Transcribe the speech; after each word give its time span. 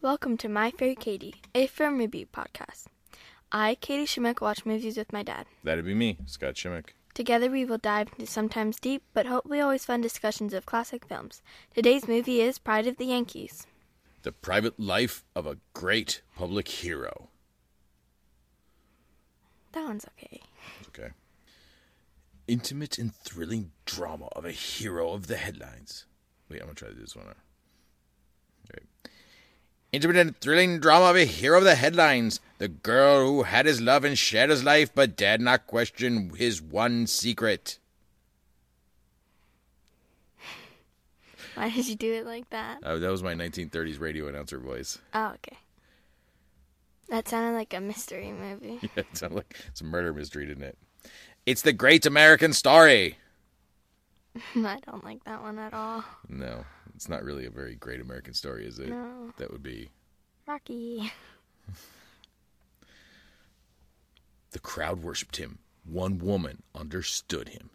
Welcome 0.00 0.36
to 0.38 0.48
My 0.48 0.70
Fair 0.70 0.94
Katie, 0.94 1.34
a 1.56 1.66
film 1.66 1.98
review 1.98 2.26
podcast. 2.32 2.84
I, 3.50 3.74
Katie 3.80 4.04
Schmick, 4.04 4.40
watch 4.40 4.64
movies 4.64 4.96
with 4.96 5.12
my 5.12 5.24
dad. 5.24 5.46
That'd 5.64 5.84
be 5.84 5.94
me, 5.94 6.18
Scott 6.24 6.56
Shimmick. 6.56 6.94
Together 7.14 7.50
we 7.50 7.64
will 7.64 7.78
dive 7.78 8.10
into 8.16 8.30
sometimes 8.30 8.78
deep 8.78 9.02
but 9.12 9.26
hopefully 9.26 9.58
always 9.60 9.84
fun 9.84 10.00
discussions 10.00 10.54
of 10.54 10.66
classic 10.66 11.04
films. 11.04 11.42
Today's 11.74 12.06
movie 12.06 12.40
is 12.40 12.60
Pride 12.60 12.86
of 12.86 12.96
the 12.96 13.06
Yankees. 13.06 13.66
The 14.22 14.30
private 14.30 14.78
life 14.78 15.24
of 15.34 15.48
a 15.48 15.58
great 15.74 16.22
public 16.36 16.68
hero. 16.68 17.30
That 19.72 19.84
one's 19.84 20.06
okay. 20.16 20.42
Okay. 20.90 21.10
Intimate 22.46 22.98
and 22.98 23.12
thrilling 23.12 23.72
drama 23.84 24.26
of 24.26 24.44
a 24.44 24.52
hero 24.52 25.12
of 25.12 25.26
the 25.26 25.38
headlines. 25.38 26.06
Wait, 26.48 26.60
I'm 26.60 26.68
gonna 26.68 26.74
try 26.76 26.88
to 26.88 26.94
do 26.94 27.00
this 27.00 27.16
one. 27.16 27.26
Intimate 29.90 30.16
and 30.16 30.36
thrilling 30.38 30.80
drama 30.80 31.06
of 31.06 31.16
a 31.16 31.24
hero 31.24 31.58
of 31.58 31.64
the 31.64 31.74
headlines. 31.74 32.40
The 32.58 32.68
girl 32.68 33.26
who 33.26 33.42
had 33.44 33.64
his 33.64 33.80
love 33.80 34.04
and 34.04 34.18
shared 34.18 34.50
his 34.50 34.62
life, 34.62 34.90
but 34.94 35.16
dared 35.16 35.40
not 35.40 35.66
question 35.66 36.30
his 36.36 36.60
one 36.60 37.06
secret. 37.06 37.78
Why 41.54 41.70
did 41.70 41.88
you 41.88 41.96
do 41.96 42.12
it 42.12 42.26
like 42.26 42.50
that? 42.50 42.82
Uh, 42.84 42.98
that 42.98 43.10
was 43.10 43.22
my 43.22 43.34
1930s 43.34 43.98
radio 43.98 44.28
announcer 44.28 44.58
voice. 44.58 44.98
Oh, 45.14 45.32
okay. 45.36 45.56
That 47.08 47.26
sounded 47.26 47.56
like 47.56 47.72
a 47.72 47.80
mystery 47.80 48.32
movie. 48.32 48.80
Yeah, 48.82 48.90
it 48.96 49.16
sounded 49.16 49.36
like 49.36 49.56
it's 49.68 49.80
a 49.80 49.84
murder 49.84 50.12
mystery, 50.12 50.44
didn't 50.44 50.64
it? 50.64 50.76
It's 51.46 51.62
the 51.62 51.72
great 51.72 52.04
American 52.04 52.52
story. 52.52 53.16
I 54.54 54.78
don't 54.84 55.02
like 55.02 55.24
that 55.24 55.40
one 55.40 55.58
at 55.58 55.72
all. 55.72 56.04
No, 56.28 56.64
it's 56.98 57.08
not 57.08 57.22
really 57.22 57.46
a 57.46 57.50
very 57.50 57.76
great 57.76 58.00
American 58.00 58.34
story, 58.34 58.66
is 58.66 58.80
it? 58.80 58.88
No. 58.88 59.32
That 59.36 59.52
would 59.52 59.62
be. 59.62 59.88
Rocky. 60.48 61.12
The 64.52 64.58
crowd 64.58 65.02
worshipped 65.02 65.36
him. 65.36 65.58
One 65.84 66.18
woman 66.18 66.62
understood 66.74 67.50
him. 67.50 67.68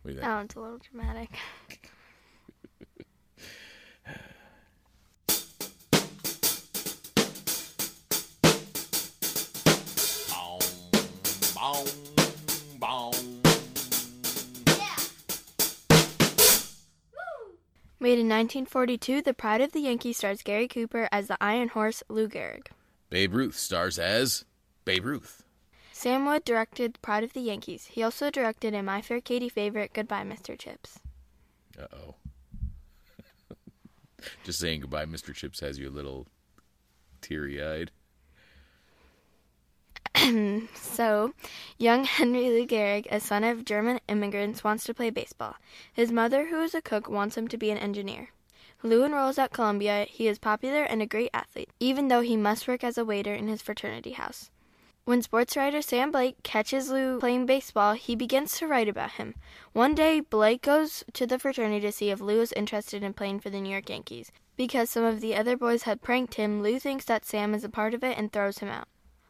What 0.00 0.08
do 0.08 0.14
you 0.14 0.14
think? 0.14 0.22
That 0.22 0.34
one's 0.36 0.54
a 0.56 0.60
little 0.60 0.78
dramatic. 0.78 1.38
Made 17.98 18.18
in 18.18 18.28
1942, 18.28 19.22
The 19.22 19.32
Pride 19.32 19.62
of 19.62 19.72
the 19.72 19.80
Yankees 19.80 20.18
stars 20.18 20.42
Gary 20.42 20.68
Cooper 20.68 21.08
as 21.10 21.28
the 21.28 21.38
Iron 21.40 21.68
Horse 21.68 22.02
Lou 22.08 22.28
Gehrig. 22.28 22.66
Babe 23.08 23.34
Ruth 23.34 23.56
stars 23.56 23.98
as 23.98 24.44
Babe 24.84 25.04
Ruth. 25.06 25.42
Sam 25.92 26.26
Wood 26.26 26.44
directed 26.44 27.00
Pride 27.00 27.24
of 27.24 27.32
the 27.32 27.40
Yankees. 27.40 27.86
He 27.86 28.02
also 28.02 28.30
directed 28.30 28.74
a 28.74 28.82
My 28.82 29.00
Fair 29.00 29.22
Katie 29.22 29.48
favorite, 29.48 29.92
Goodbye, 29.94 30.24
Mr. 30.24 30.58
Chips. 30.58 31.00
Uh 31.78 31.86
oh. 31.94 32.14
Just 34.44 34.58
saying 34.58 34.80
goodbye, 34.80 35.06
Mr. 35.06 35.34
Chips 35.34 35.60
has 35.60 35.78
you 35.78 35.88
a 35.88 35.90
little 35.90 36.26
teary 37.22 37.62
eyed. 37.64 37.92
So, 40.74 41.34
young 41.76 42.04
Henry 42.16 42.48
Lou 42.48 42.66
Gehrig, 42.66 43.06
a 43.10 43.20
son 43.20 43.44
of 43.44 43.66
German 43.66 44.00
immigrants, 44.08 44.64
wants 44.64 44.84
to 44.84 44.94
play 44.94 45.10
baseball. 45.10 45.56
His 45.92 46.10
mother, 46.10 46.46
who 46.46 46.62
is 46.62 46.74
a 46.74 46.80
cook, 46.80 47.08
wants 47.08 47.36
him 47.36 47.48
to 47.48 47.58
be 47.58 47.70
an 47.70 47.76
engineer. 47.76 48.30
Lou 48.82 49.04
enrolls 49.04 49.36
at 49.36 49.52
Columbia. 49.52 50.06
He 50.08 50.26
is 50.26 50.38
popular 50.38 50.84
and 50.84 51.02
a 51.02 51.06
great 51.06 51.30
athlete, 51.34 51.68
even 51.80 52.08
though 52.08 52.22
he 52.22 52.36
must 52.36 52.66
work 52.66 52.82
as 52.82 52.96
a 52.96 53.04
waiter 53.04 53.34
in 53.34 53.48
his 53.48 53.60
fraternity 53.60 54.12
house. 54.12 54.50
When 55.04 55.22
sports 55.22 55.56
writer 55.56 55.82
Sam 55.82 56.10
Blake 56.10 56.42
catches 56.42 56.88
Lou 56.88 57.20
playing 57.20 57.46
baseball, 57.46 57.92
he 57.92 58.16
begins 58.16 58.58
to 58.58 58.66
write 58.66 58.88
about 58.88 59.12
him. 59.12 59.34
One 59.72 59.94
day, 59.94 60.20
Blake 60.20 60.62
goes 60.62 61.04
to 61.12 61.26
the 61.26 61.38
fraternity 61.38 61.80
to 61.86 61.92
see 61.92 62.10
if 62.10 62.20
Lou 62.20 62.40
is 62.40 62.52
interested 62.52 63.02
in 63.02 63.12
playing 63.12 63.40
for 63.40 63.50
the 63.50 63.60
New 63.60 63.70
York 63.70 63.90
Yankees. 63.90 64.32
Because 64.56 64.88
some 64.88 65.04
of 65.04 65.20
the 65.20 65.36
other 65.36 65.56
boys 65.56 65.82
had 65.82 66.02
pranked 66.02 66.34
him, 66.34 66.62
Lou 66.62 66.78
thinks 66.78 67.04
that 67.04 67.26
Sam 67.26 67.54
is 67.54 67.64
a 67.64 67.68
part 67.68 67.92
of 67.92 68.02
it 68.02 68.16
and 68.16 68.32
throws 68.32 68.58
him 68.58 68.68
out. 68.68 68.88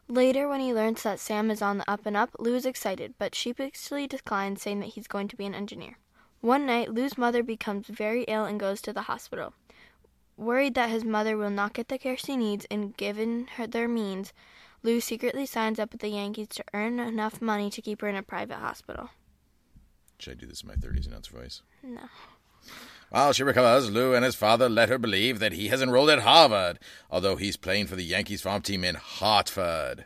Later, 0.09 0.47
when 0.47 0.61
he 0.61 0.73
learns 0.73 1.03
that 1.03 1.19
Sam 1.19 1.51
is 1.51 1.61
on 1.61 1.79
the 1.79 1.89
up 1.89 2.05
and 2.05 2.15
up, 2.15 2.31
Lou 2.39 2.55
is 2.55 2.65
excited, 2.65 3.15
but 3.19 3.35
sheepishly 3.35 4.07
declines, 4.07 4.61
saying 4.61 4.79
that 4.79 4.89
he's 4.89 5.07
going 5.07 5.27
to 5.27 5.35
be 5.35 5.45
an 5.45 5.53
engineer. 5.53 5.97
One 6.39 6.65
night, 6.65 6.93
Lou's 6.93 7.17
mother 7.17 7.43
becomes 7.43 7.87
very 7.87 8.23
ill 8.23 8.45
and 8.45 8.59
goes 8.59 8.81
to 8.81 8.93
the 8.93 9.03
hospital. 9.03 9.53
Worried 10.37 10.75
that 10.75 10.89
his 10.89 11.03
mother 11.03 11.35
will 11.35 11.49
not 11.49 11.73
get 11.73 11.89
the 11.89 11.97
care 11.97 12.15
she 12.15 12.37
needs, 12.37 12.65
and 12.71 12.95
given 12.95 13.47
her 13.57 13.67
their 13.67 13.87
means, 13.87 14.31
Lou 14.81 15.01
secretly 15.01 15.45
signs 15.45 15.79
up 15.79 15.91
with 15.91 16.01
the 16.01 16.09
Yankees 16.09 16.47
to 16.49 16.63
earn 16.73 16.99
enough 16.99 17.41
money 17.41 17.69
to 17.69 17.81
keep 17.81 18.01
her 18.01 18.07
in 18.07 18.15
a 18.15 18.23
private 18.23 18.59
hospital. 18.59 19.09
Should 20.19 20.37
I 20.37 20.39
do 20.39 20.47
this 20.47 20.61
in 20.61 20.69
my 20.69 20.75
30s 20.75 20.97
and 20.97 21.07
announcer 21.07 21.35
voice? 21.35 21.61
No. 21.83 22.03
While 23.09 23.31
she 23.31 23.43
recovers, 23.43 23.89
Lou 23.89 24.13
and 24.13 24.25
his 24.25 24.35
father 24.35 24.67
let 24.67 24.89
her 24.89 24.97
believe 24.97 25.39
that 25.39 25.53
he 25.53 25.69
has 25.69 25.81
enrolled 25.81 26.09
at 26.09 26.19
Harvard, 26.19 26.77
although 27.09 27.37
he's 27.37 27.55
playing 27.55 27.87
for 27.87 27.95
the 27.95 28.03
Yankees 28.03 28.41
farm 28.41 28.61
team 28.61 28.83
in 28.83 28.95
Hartford. 28.95 30.05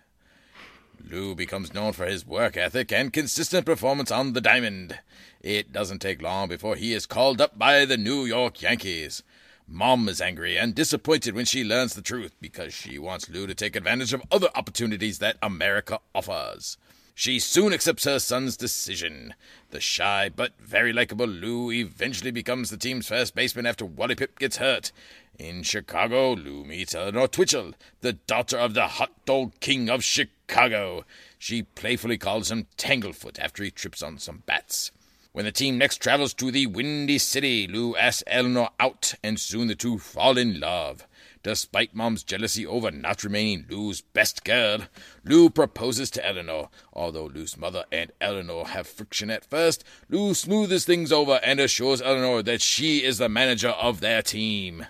Lou 1.09 1.33
becomes 1.33 1.73
known 1.73 1.93
for 1.93 2.05
his 2.05 2.27
work 2.27 2.55
ethic 2.55 2.91
and 2.91 3.11
consistent 3.11 3.65
performance 3.65 4.11
on 4.11 4.33
the 4.33 4.41
diamond. 4.41 4.99
It 5.41 5.73
doesn't 5.73 5.99
take 5.99 6.21
long 6.21 6.47
before 6.47 6.75
he 6.75 6.93
is 6.93 7.07
called 7.07 7.41
up 7.41 7.57
by 7.57 7.85
the 7.85 7.97
New 7.97 8.25
York 8.25 8.61
Yankees. 8.61 9.23
Mom 9.67 10.07
is 10.07 10.21
angry 10.21 10.57
and 10.57 10.75
disappointed 10.75 11.33
when 11.33 11.45
she 11.45 11.63
learns 11.63 11.95
the 11.95 12.01
truth 12.03 12.35
because 12.39 12.71
she 12.73 12.99
wants 12.99 13.29
Lou 13.29 13.47
to 13.47 13.55
take 13.55 13.75
advantage 13.75 14.13
of 14.13 14.21
other 14.31 14.49
opportunities 14.53 15.17
that 15.17 15.37
America 15.41 15.99
offers. 16.13 16.77
She 17.13 17.39
soon 17.39 17.73
accepts 17.73 18.05
her 18.05 18.19
son's 18.19 18.57
decision. 18.57 19.33
The 19.69 19.79
shy 19.79 20.29
but 20.29 20.53
very 20.59 20.93
likable 20.93 21.27
Lou 21.27 21.71
eventually 21.71 22.31
becomes 22.31 22.69
the 22.69 22.77
team's 22.77 23.07
first 23.07 23.35
baseman 23.35 23.65
after 23.65 23.85
Wally 23.85 24.15
Pipp 24.15 24.39
gets 24.39 24.57
hurt. 24.57 24.91
In 25.37 25.63
Chicago, 25.63 26.33
Lou 26.33 26.63
meets 26.63 26.95
Eleanor 26.95 27.27
Twitchell, 27.27 27.73
the 28.01 28.13
daughter 28.13 28.57
of 28.57 28.73
the 28.73 28.87
hot 28.87 29.11
dog 29.25 29.53
king 29.59 29.89
of 29.89 30.03
Chicago. 30.03 31.03
She 31.37 31.63
playfully 31.63 32.17
calls 32.17 32.51
him 32.51 32.67
Tanglefoot 32.77 33.39
after 33.39 33.63
he 33.63 33.71
trips 33.71 34.01
on 34.01 34.17
some 34.17 34.43
bats. 34.45 34.91
When 35.33 35.45
the 35.45 35.51
team 35.51 35.77
next 35.77 35.97
travels 35.97 36.33
to 36.35 36.51
the 36.51 36.67
Windy 36.67 37.17
City, 37.17 37.65
Lou 37.65 37.95
asks 37.95 38.23
Eleanor 38.27 38.69
out, 38.79 39.13
and 39.23 39.39
soon 39.39 39.67
the 39.67 39.75
two 39.75 39.97
fall 39.97 40.37
in 40.37 40.59
love. 40.59 41.07
Despite 41.43 41.95
Mom's 41.95 42.23
jealousy 42.23 42.65
over 42.67 42.91
not 42.91 43.23
remaining 43.23 43.65
Lou's 43.69 44.01
best 44.01 44.43
girl, 44.43 44.81
Lou 45.25 45.49
proposes 45.49 46.11
to 46.11 46.25
Eleanor. 46.25 46.69
Although 46.93 47.25
Lou's 47.25 47.57
mother 47.57 47.85
and 47.91 48.11
Eleanor 48.21 48.67
have 48.67 48.85
friction 48.85 49.31
at 49.31 49.43
first, 49.45 49.83
Lou 50.07 50.33
smooths 50.35 50.85
things 50.85 51.11
over 51.11 51.39
and 51.43 51.59
assures 51.59 52.01
Eleanor 52.01 52.43
that 52.43 52.61
she 52.61 53.03
is 53.03 53.17
the 53.17 53.27
manager 53.29 53.69
of 53.69 54.01
their 54.01 54.21
team. 54.21 54.85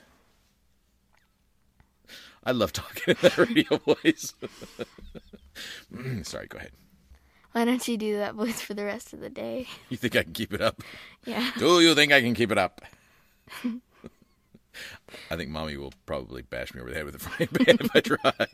I 2.44 2.52
love 2.52 2.74
talking 2.74 3.16
in 3.16 3.18
that 3.22 3.38
radio 3.38 3.78
voice. 3.78 4.34
Mm, 5.94 6.26
Sorry, 6.26 6.48
go 6.48 6.58
ahead. 6.58 6.72
Why 7.54 7.66
don't 7.66 7.86
you 7.88 7.98
do 7.98 8.18
that 8.18 8.34
voice 8.36 8.60
for 8.62 8.74
the 8.74 8.86
rest 8.86 9.14
of 9.14 9.20
the 9.20 9.30
day? 9.30 9.68
You 9.90 9.98
think 9.98 10.16
I 10.16 10.24
can 10.24 10.34
keep 10.34 10.54
it 10.54 10.62
up? 10.62 10.82
Yeah. 11.26 11.52
Do 11.58 11.80
you 11.82 11.94
think 11.96 12.12
I 12.12 12.22
can 12.22 12.34
keep 12.34 12.52
it 12.52 12.58
up? 12.58 12.82
I 15.30 15.36
think 15.36 15.50
mommy 15.50 15.78
will 15.78 15.94
probably 16.06 16.42
bash 16.42 16.74
me 16.74 16.82
over 16.82 16.90
the 16.90 16.96
head 16.96 17.06
with 17.06 17.16
a 17.16 17.20
frying 17.20 17.50
pan 17.50 17.78
if 17.80 17.96
I 17.96 18.00
try. 18.02 18.48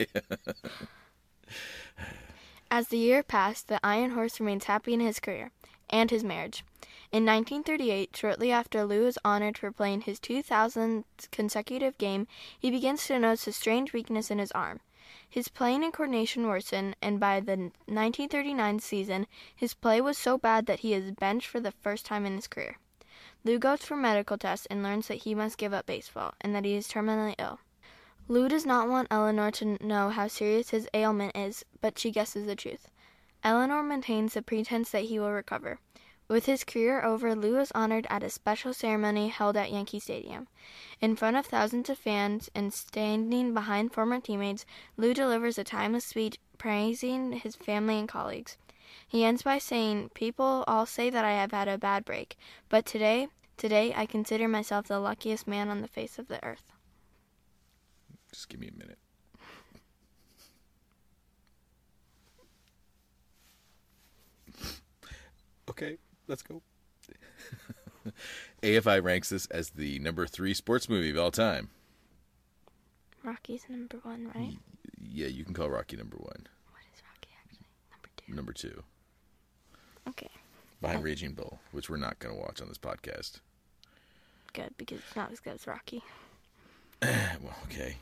As 2.71 2.89
the 2.89 2.97
year 2.97 3.23
passed, 3.23 3.69
the 3.69 3.79
Iron 3.85 4.11
Horse 4.11 4.39
remains 4.39 4.65
happy 4.65 4.93
in 4.93 4.99
his 4.99 5.19
career 5.19 5.51
and 5.89 6.11
his 6.11 6.23
marriage. 6.23 6.63
In 7.11 7.25
1938, 7.25 8.15
shortly 8.15 8.51
after 8.51 8.83
Lou 8.83 9.07
is 9.07 9.17
honored 9.23 9.57
for 9.57 9.71
playing 9.71 10.01
his 10.01 10.19
2000th 10.19 11.05
consecutive 11.31 11.97
game, 11.97 12.27
he 12.59 12.69
begins 12.69 13.07
to 13.07 13.17
notice 13.17 13.47
a 13.47 13.53
strange 13.53 13.93
weakness 13.93 14.29
in 14.29 14.39
his 14.39 14.51
arm. 14.51 14.81
His 15.29 15.47
playing 15.47 15.85
and 15.85 15.93
coordination 15.93 16.47
worsened, 16.47 16.97
and 17.01 17.19
by 17.19 17.39
the 17.39 17.71
1939 17.85 18.79
season, 18.79 19.27
his 19.55 19.73
play 19.73 20.01
was 20.01 20.17
so 20.17 20.37
bad 20.37 20.65
that 20.65 20.79
he 20.79 20.93
is 20.93 21.11
benched 21.11 21.47
for 21.47 21.61
the 21.61 21.71
first 21.71 22.05
time 22.05 22.25
in 22.25 22.35
his 22.35 22.47
career. 22.47 22.77
Lou 23.43 23.59
goes 23.59 23.81
for 23.81 23.95
medical 23.95 24.37
tests 24.37 24.65
and 24.67 24.83
learns 24.83 25.07
that 25.07 25.23
he 25.23 25.35
must 25.35 25.57
give 25.57 25.73
up 25.73 25.85
baseball 25.85 26.33
and 26.41 26.53
that 26.53 26.65
he 26.65 26.75
is 26.75 26.87
terminally 26.87 27.35
ill. 27.37 27.59
Lou 28.27 28.49
does 28.49 28.65
not 28.65 28.89
want 28.89 29.07
Eleanor 29.09 29.51
to 29.51 29.85
know 29.85 30.09
how 30.09 30.27
serious 30.27 30.71
his 30.71 30.89
ailment 30.93 31.35
is, 31.35 31.63
but 31.79 31.97
she 31.97 32.11
guesses 32.11 32.45
the 32.45 32.55
truth. 32.55 32.89
Eleanor 33.43 33.83
maintains 33.83 34.33
the 34.33 34.41
pretense 34.41 34.89
that 34.89 35.05
he 35.05 35.17
will 35.17 35.31
recover. 35.31 35.79
With 36.29 36.45
his 36.45 36.65
career 36.65 37.01
over, 37.01 37.33
Lou 37.33 37.57
is 37.57 37.71
honored 37.73 38.05
at 38.09 38.21
a 38.21 38.29
special 38.29 38.73
ceremony 38.73 39.29
held 39.29 39.55
at 39.55 39.71
Yankee 39.71 40.01
Stadium. 40.01 40.49
In 40.99 41.15
front 41.15 41.37
of 41.37 41.45
thousands 41.45 41.89
of 41.89 41.97
fans 41.97 42.49
and 42.53 42.73
standing 42.73 43.53
behind 43.53 43.93
former 43.93 44.19
teammates, 44.19 44.65
Lou 44.97 45.13
delivers 45.13 45.57
a 45.57 45.63
timeless 45.63 46.03
speech 46.03 46.37
praising 46.57 47.31
his 47.31 47.55
family 47.55 47.97
and 47.97 48.09
colleagues. 48.09 48.57
He 49.07 49.23
ends 49.23 49.43
by 49.43 49.57
saying, 49.57 50.11
People 50.13 50.63
all 50.67 50.85
say 50.85 51.09
that 51.09 51.25
I 51.25 51.31
have 51.31 51.51
had 51.51 51.67
a 51.67 51.77
bad 51.77 52.05
break, 52.05 52.37
but 52.69 52.85
today, 52.85 53.27
today 53.57 53.93
I 53.95 54.05
consider 54.05 54.47
myself 54.47 54.87
the 54.87 54.99
luckiest 54.99 55.47
man 55.47 55.69
on 55.69 55.81
the 55.81 55.87
face 55.87 56.19
of 56.19 56.27
the 56.27 56.43
earth. 56.45 56.71
Just 58.31 58.49
give 58.49 58.59
me 58.59 58.69
a 58.69 58.73
minute. 58.77 58.97
okay, 65.69 65.97
let's 66.27 66.43
go. 66.43 66.61
AFI 68.63 69.03
ranks 69.03 69.29
this 69.29 69.45
as 69.47 69.71
the 69.71 69.99
number 69.99 70.25
three 70.27 70.53
sports 70.53 70.89
movie 70.89 71.09
of 71.11 71.17
all 71.17 71.31
time. 71.31 71.69
Rocky's 73.23 73.65
number 73.69 73.97
one, 74.03 74.31
right? 74.33 74.57
Yeah, 75.01 75.27
you 75.27 75.43
can 75.43 75.53
call 75.53 75.69
Rocky 75.69 75.97
number 75.97 76.17
one. 76.17 76.47
What 76.71 76.83
is 76.93 77.01
Rocky 77.03 77.29
actually? 77.43 77.65
Number 78.27 78.53
two. 78.53 78.83
Okay, 80.07 80.29
behind 80.81 81.03
Raging 81.03 81.33
Bull, 81.33 81.59
which 81.71 81.89
we're 81.89 81.97
not 81.97 82.19
going 82.19 82.33
to 82.35 82.41
watch 82.41 82.61
on 82.61 82.67
this 82.69 82.77
podcast. 82.77 83.39
good 84.53 84.73
because 84.77 84.99
it's 84.99 85.15
not 85.15 85.31
as 85.31 85.39
good 85.39 85.53
as 85.55 85.67
Rocky. 85.67 86.03
Well, 87.01 87.55
okay. 87.65 87.97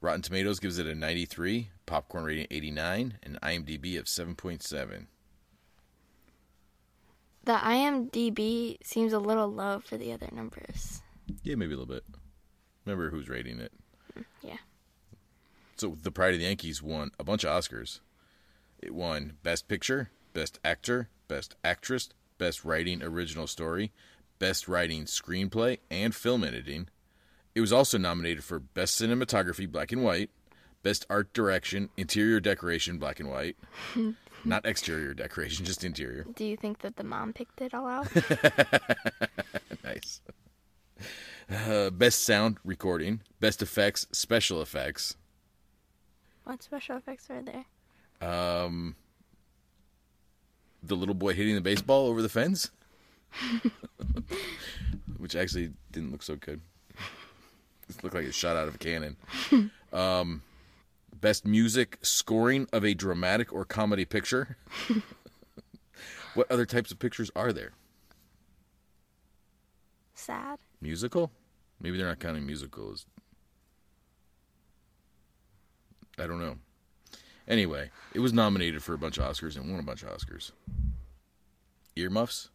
Rotten 0.00 0.22
Tomatoes 0.22 0.58
gives 0.58 0.78
it 0.78 0.86
a 0.86 0.94
93, 0.94 1.68
popcorn 1.86 2.24
rating 2.24 2.46
89, 2.50 3.18
and 3.22 3.38
IMDb 3.42 3.98
of 3.98 4.06
7.7. 4.06 5.06
The 7.44 7.52
IMDb 7.52 8.78
seems 8.82 9.12
a 9.12 9.18
little 9.18 9.48
low 9.48 9.80
for 9.84 9.96
the 9.98 10.12
other 10.12 10.28
numbers. 10.32 11.02
Yeah, 11.42 11.54
maybe 11.54 11.74
a 11.74 11.76
little 11.76 11.94
bit. 11.94 12.04
Remember 12.84 13.10
who's 13.10 13.28
rating 13.28 13.60
it. 13.60 13.72
Mm, 14.18 14.24
yeah. 14.42 14.56
So, 15.76 15.96
The 16.02 16.10
Pride 16.10 16.32
of 16.34 16.40
the 16.40 16.46
Yankees 16.46 16.82
won 16.82 17.10
a 17.18 17.24
bunch 17.24 17.44
of 17.44 17.50
Oscars. 17.50 18.00
It 18.82 18.94
won 18.94 19.34
Best 19.42 19.68
Picture, 19.68 20.10
Best 20.32 20.58
Actor, 20.64 21.08
Best 21.28 21.54
Actress, 21.62 22.08
Best 22.38 22.64
Writing 22.64 23.02
Original 23.02 23.46
Story, 23.46 23.92
Best 24.38 24.66
Writing 24.68 25.04
Screenplay, 25.04 25.78
and 25.90 26.14
Film 26.14 26.42
Editing. 26.44 26.88
It 27.54 27.60
was 27.60 27.72
also 27.72 27.98
nominated 27.98 28.42
for 28.42 28.58
Best 28.58 29.00
Cinematography, 29.00 29.70
Black 29.70 29.92
and 29.92 30.02
White, 30.02 30.30
Best 30.82 31.04
Art 31.10 31.32
Direction, 31.34 31.90
Interior 31.96 32.40
Decoration, 32.40 32.98
Black 32.98 33.20
and 33.20 33.28
White. 33.28 33.56
Not 34.44 34.64
exterior 34.64 35.12
decoration, 35.12 35.66
just 35.66 35.84
interior. 35.84 36.24
Do 36.34 36.46
you 36.46 36.56
think 36.56 36.78
that 36.78 36.96
the 36.96 37.04
mom 37.04 37.34
picked 37.34 37.60
it 37.60 37.74
all 37.74 37.86
out? 37.86 38.08
nice. 39.84 40.22
Uh, 41.50 41.90
best 41.90 42.24
Sound 42.24 42.56
Recording, 42.64 43.20
Best 43.40 43.60
Effects, 43.60 44.06
Special 44.12 44.62
Effects. 44.62 45.16
what 46.44 46.62
special 46.62 46.96
effects 46.96 47.28
are 47.28 47.42
there? 47.42 47.66
Um, 48.20 48.96
the 50.82 50.94
little 50.94 51.14
boy 51.14 51.34
hitting 51.34 51.54
the 51.54 51.60
baseball 51.60 52.06
over 52.06 52.22
the 52.22 52.28
fence, 52.28 52.70
which 55.18 55.36
actually 55.36 55.72
didn't 55.90 56.12
look 56.12 56.22
so 56.22 56.36
good. 56.36 56.60
It 57.88 58.02
looked 58.04 58.14
like 58.14 58.26
it 58.26 58.34
shot 58.34 58.56
out 58.56 58.68
of 58.68 58.74
a 58.74 58.78
cannon. 58.78 59.16
Um, 59.92 60.42
best 61.20 61.44
music 61.44 61.98
scoring 62.00 62.68
of 62.72 62.84
a 62.84 62.94
dramatic 62.94 63.52
or 63.52 63.64
comedy 63.64 64.04
picture. 64.04 64.56
what 66.34 66.48
other 66.48 66.64
types 66.64 66.92
of 66.92 67.00
pictures 67.00 67.28
are 67.34 67.52
there? 67.52 67.72
Sad. 70.14 70.60
Musical? 70.80 71.32
Maybe 71.80 71.98
they're 71.98 72.06
not 72.06 72.20
counting 72.20 72.46
musicals. 72.46 73.04
I 76.18 76.28
don't 76.28 76.40
know. 76.40 76.56
Anyway, 77.50 77.90
it 78.14 78.20
was 78.20 78.32
nominated 78.32 78.80
for 78.80 78.94
a 78.94 78.98
bunch 78.98 79.18
of 79.18 79.24
Oscars 79.24 79.56
and 79.56 79.68
won 79.68 79.80
a 79.80 79.82
bunch 79.82 80.04
of 80.04 80.08
Oscars. 80.10 80.52
Earmuffs? 81.96 82.48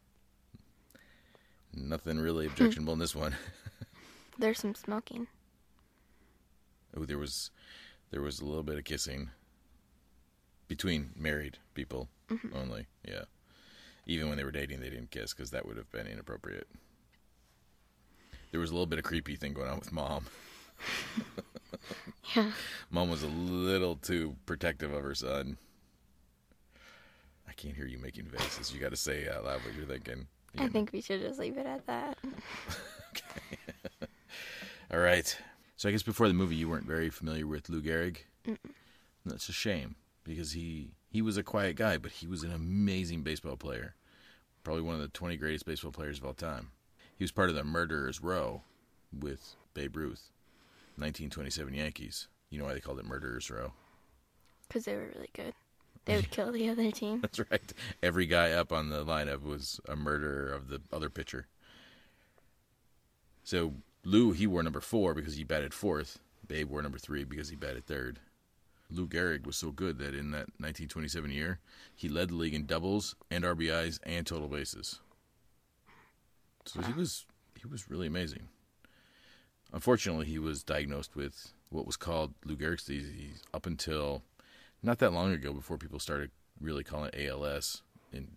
Nothing 1.74 2.18
really 2.18 2.46
hmm. 2.46 2.52
objectionable 2.54 2.94
in 2.94 3.00
this 3.00 3.14
one. 3.14 3.36
There's 4.40 4.60
some 4.60 4.74
smoking. 4.74 5.28
Oh, 6.98 7.04
there 7.04 7.18
was 7.18 7.52
there 8.12 8.22
was 8.22 8.40
a 8.40 8.46
little 8.46 8.64
bit 8.64 8.78
of 8.78 8.86
kissing 8.86 9.30
between 10.70 11.12
married 11.18 11.58
people 11.74 12.08
mm-hmm. 12.30 12.56
only. 12.56 12.86
Yeah. 13.06 13.26
Even 14.06 14.30
when 14.30 14.38
they 14.38 14.46
were 14.46 14.52
dating, 14.52 14.80
they 14.80 14.90
didn't 14.90 15.12
kiss 15.12 15.34
because 15.34 15.52
that 15.52 15.66
would 15.66 15.76
have 15.76 15.92
been 15.92 16.08
inappropriate. 16.08 16.68
There 18.52 18.62
was 18.62 18.72
a 18.72 18.74
little 18.74 18.86
bit 18.86 19.00
of 19.00 19.04
creepy 19.04 19.36
thing 19.36 19.54
going 19.54 19.70
on 19.70 19.80
with 19.80 19.92
mom. 19.92 20.28
Yeah. 22.36 22.52
Mom 22.90 23.10
was 23.10 23.24
a 23.24 23.28
little 23.28 23.96
too 23.96 24.36
protective 24.46 24.92
of 24.94 25.04
her 25.04 25.16
son. 25.16 25.58
I 27.48 27.54
can't 27.54 27.76
hear 27.76 27.86
you 27.86 27.98
making 28.00 28.26
faces. 28.26 28.74
You 28.74 28.80
got 28.80 28.90
to 28.90 28.96
say 28.98 29.28
out 29.30 29.46
loud 29.46 29.62
what 29.64 29.74
you're 29.76 29.86
thinking. 29.86 30.28
You 30.54 30.62
I 30.62 30.64
got- 30.64 30.72
think 30.72 30.92
we 30.92 31.02
should 31.02 31.22
just 31.22 31.40
leave 31.40 31.58
it 31.58 31.66
at 31.66 31.86
that. 31.88 32.18
okay. 33.12 33.58
All 34.92 35.00
right. 35.00 35.38
So 35.78 35.90
I 35.90 35.92
guess 35.92 36.04
before 36.04 36.28
the 36.28 36.34
movie, 36.34 36.56
you 36.56 36.70
weren't 36.70 36.86
very 36.88 37.10
familiar 37.10 37.46
with 37.48 37.70
Lou 37.70 37.82
Gehrig. 37.82 38.18
That's 39.26 39.50
a 39.50 39.54
shame 39.54 39.96
because 40.24 40.52
he 40.54 40.92
he 41.10 41.22
was 41.22 41.38
a 41.38 41.44
quiet 41.44 41.76
guy, 41.76 41.98
but 41.98 42.12
he 42.12 42.28
was 42.28 42.44
an 42.44 42.52
amazing 42.54 43.22
baseball 43.24 43.56
player. 43.58 43.96
Probably 44.64 44.82
one 44.84 44.96
of 44.96 45.02
the 45.02 45.08
20 45.10 45.38
greatest 45.38 45.66
baseball 45.66 45.92
players 45.92 46.18
of 46.20 46.26
all 46.26 46.34
time. 46.34 46.72
He 47.18 47.24
was 47.24 47.32
part 47.32 47.50
of 47.50 47.56
the 47.56 47.64
Murderers 47.64 48.22
Row 48.22 48.62
with 49.18 49.56
Babe 49.74 49.96
Ruth, 49.96 50.32
1927 50.98 51.74
Yankees. 51.74 52.28
You 52.50 52.60
know 52.60 52.66
why 52.66 52.74
they 52.74 52.80
called 52.80 53.00
it 53.00 53.06
Murderers 53.06 53.50
Row? 53.50 53.74
Because 54.68 54.86
they 54.86 54.96
were 54.96 55.10
really 55.14 55.30
good. 55.34 55.54
They 56.06 56.16
would 56.16 56.30
kill 56.30 56.52
the 56.52 56.70
other 56.70 56.92
team. 56.92 57.20
That's 57.22 57.40
right. 57.40 57.74
Every 58.04 58.28
guy 58.28 58.52
up 58.52 58.72
on 58.72 58.90
the 58.90 59.04
lineup 59.04 59.42
was 59.44 59.80
a 59.90 59.96
murderer 59.96 60.54
of 60.54 60.70
the 60.70 60.82
other 60.94 61.10
pitcher. 61.10 61.48
So 63.44 63.74
Lou, 64.04 64.32
he 64.32 64.48
wore 64.48 64.64
number 64.64 64.82
four 64.82 65.14
because 65.14 65.36
he 65.36 65.44
batted 65.44 65.74
fourth. 65.74 66.20
Babe 66.48 66.70
wore 66.70 66.84
number 66.84 67.00
three 67.00 67.24
because 67.24 67.50
he 67.50 67.56
batted 67.56 67.86
third. 67.86 68.20
Lou 68.92 69.08
Gehrig 69.08 69.48
was 69.48 69.56
so 69.56 69.72
good 69.72 69.98
that 69.98 70.14
in 70.14 70.30
that 70.32 70.48
1927 70.60 71.32
year, 71.32 71.60
he 71.96 72.08
led 72.08 72.30
the 72.30 72.36
league 72.36 72.54
in 72.54 72.68
doubles 72.68 73.16
and 73.32 73.44
RBIs 73.44 74.00
and 74.04 74.28
total 74.28 74.48
bases. 74.48 75.00
So 76.66 76.82
he 76.82 76.94
was 76.94 77.26
he 77.60 77.68
was 77.68 77.90
really 77.90 78.08
amazing. 78.08 78.48
Unfortunately, 79.74 80.26
he 80.26 80.40
was 80.40 80.64
diagnosed 80.64 81.16
with 81.16 81.54
what 81.70 81.86
was 81.86 81.98
called 81.98 82.34
Lou 82.46 82.56
Gehrig's 82.56 82.86
disease 82.86 83.44
up 83.54 83.66
until 83.66 84.24
not 84.82 85.00
that 85.00 85.12
long 85.12 85.34
ago 85.34 85.52
before 85.52 85.78
people 85.78 86.00
started 86.00 86.32
really 86.60 86.84
calling 86.84 87.10
it 87.14 87.28
ALS 87.28 87.82
in 88.14 88.28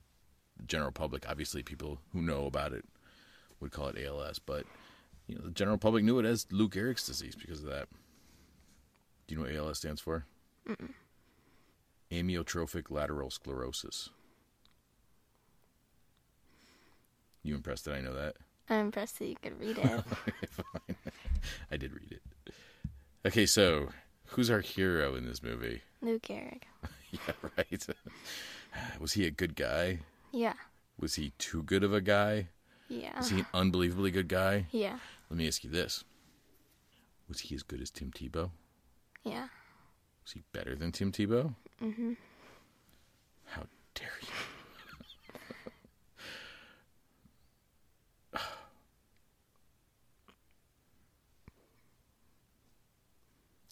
the 0.56 0.64
general 0.64 0.90
public. 0.90 1.28
Obviously, 1.28 1.62
people 1.62 2.00
who 2.12 2.20
know 2.22 2.46
about 2.46 2.72
it 2.72 2.84
would 3.60 3.70
call 3.70 3.88
it 3.88 4.04
ALS, 4.04 4.38
but 4.38 4.64
you 5.26 5.36
know 5.36 5.42
the 5.44 5.50
general 5.50 5.78
public 5.78 6.02
knew 6.04 6.19
it 6.19 6.25
as 6.25 6.46
Lou 6.50 6.69
Gehrig's 6.69 7.06
disease 7.06 7.36
because 7.36 7.60
of 7.60 7.70
that. 7.70 7.88
Do 9.26 9.34
you 9.34 9.40
know 9.40 9.46
what 9.46 9.54
ALS 9.54 9.78
stands 9.78 10.00
for? 10.00 10.25
Amyotrophic 12.11 12.90
lateral 12.90 13.30
sclerosis. 13.30 14.08
You 17.42 17.54
impressed 17.54 17.85
that 17.85 17.94
I 17.94 18.00
know 18.00 18.14
that? 18.14 18.37
I'm 18.70 18.87
impressed 18.87 19.18
that 19.18 19.26
you 19.26 19.37
could 19.40 19.58
read 19.60 19.78
it. 19.78 19.84
Fine. 20.50 20.96
I 21.70 21.76
did 21.76 21.92
read 21.92 22.12
it. 22.12 22.54
Okay, 23.26 23.46
so 23.46 23.88
who's 24.26 24.50
our 24.50 24.60
hero 24.60 25.14
in 25.14 25.25
this 25.26 25.42
movie? 25.42 25.82
Lou 26.02 26.18
Gehrig. 26.18 26.62
Yeah, 27.10 27.32
right. 27.56 27.87
Was 29.00 29.14
he 29.14 29.25
a 29.26 29.30
good 29.30 29.56
guy? 29.56 30.00
Yeah. 30.30 30.52
Was 31.00 31.14
he 31.14 31.32
too 31.38 31.62
good 31.62 31.82
of 31.82 31.94
a 31.94 32.02
guy? 32.02 32.48
Yeah. 32.90 33.16
Was 33.16 33.30
he 33.30 33.38
an 33.40 33.46
unbelievably 33.54 34.10
good 34.10 34.28
guy? 34.28 34.66
Yeah. 34.72 34.98
Let 35.30 35.38
me 35.38 35.46
ask 35.48 35.64
you 35.64 35.70
this. 35.70 36.04
Was 37.26 37.40
he 37.40 37.54
as 37.54 37.62
good 37.62 37.80
as 37.80 37.90
Tim 37.90 38.10
Tebow? 38.10 38.50
Yeah. 39.25 39.48
Was 40.22 40.32
he 40.32 40.42
better 40.52 40.75
than 40.75 40.92
Tim 40.92 41.10
Tebow? 41.10 41.54
Mm 41.82 41.94
Mhm. 41.98 42.16
How 43.46 43.62
dare 43.94 44.10
you? 44.20 44.28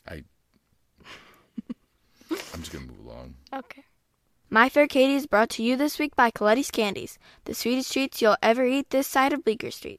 I 0.09 0.23
I'm 2.55 2.61
just 2.61 2.73
gonna 2.73 2.87
move 2.87 3.05
along. 3.05 3.35
Okay. 3.57 3.85
My 4.51 4.69
Fair 4.69 4.87
Katie 4.87 5.15
is 5.15 5.27
brought 5.27 5.49
to 5.51 5.63
you 5.63 5.77
this 5.77 5.99
week 5.99 6.15
by 6.15 6.31
Coletti's 6.31 6.71
Candies, 6.71 7.19
the 7.47 7.55
sweetest 7.55 7.91
treats 7.91 8.21
you'll 8.21 8.37
ever 8.43 8.67
eat 8.67 8.91
this 8.91 9.07
side 9.07 9.33
of 9.33 9.45
Bleecker 9.45 9.71
Street. 9.71 9.99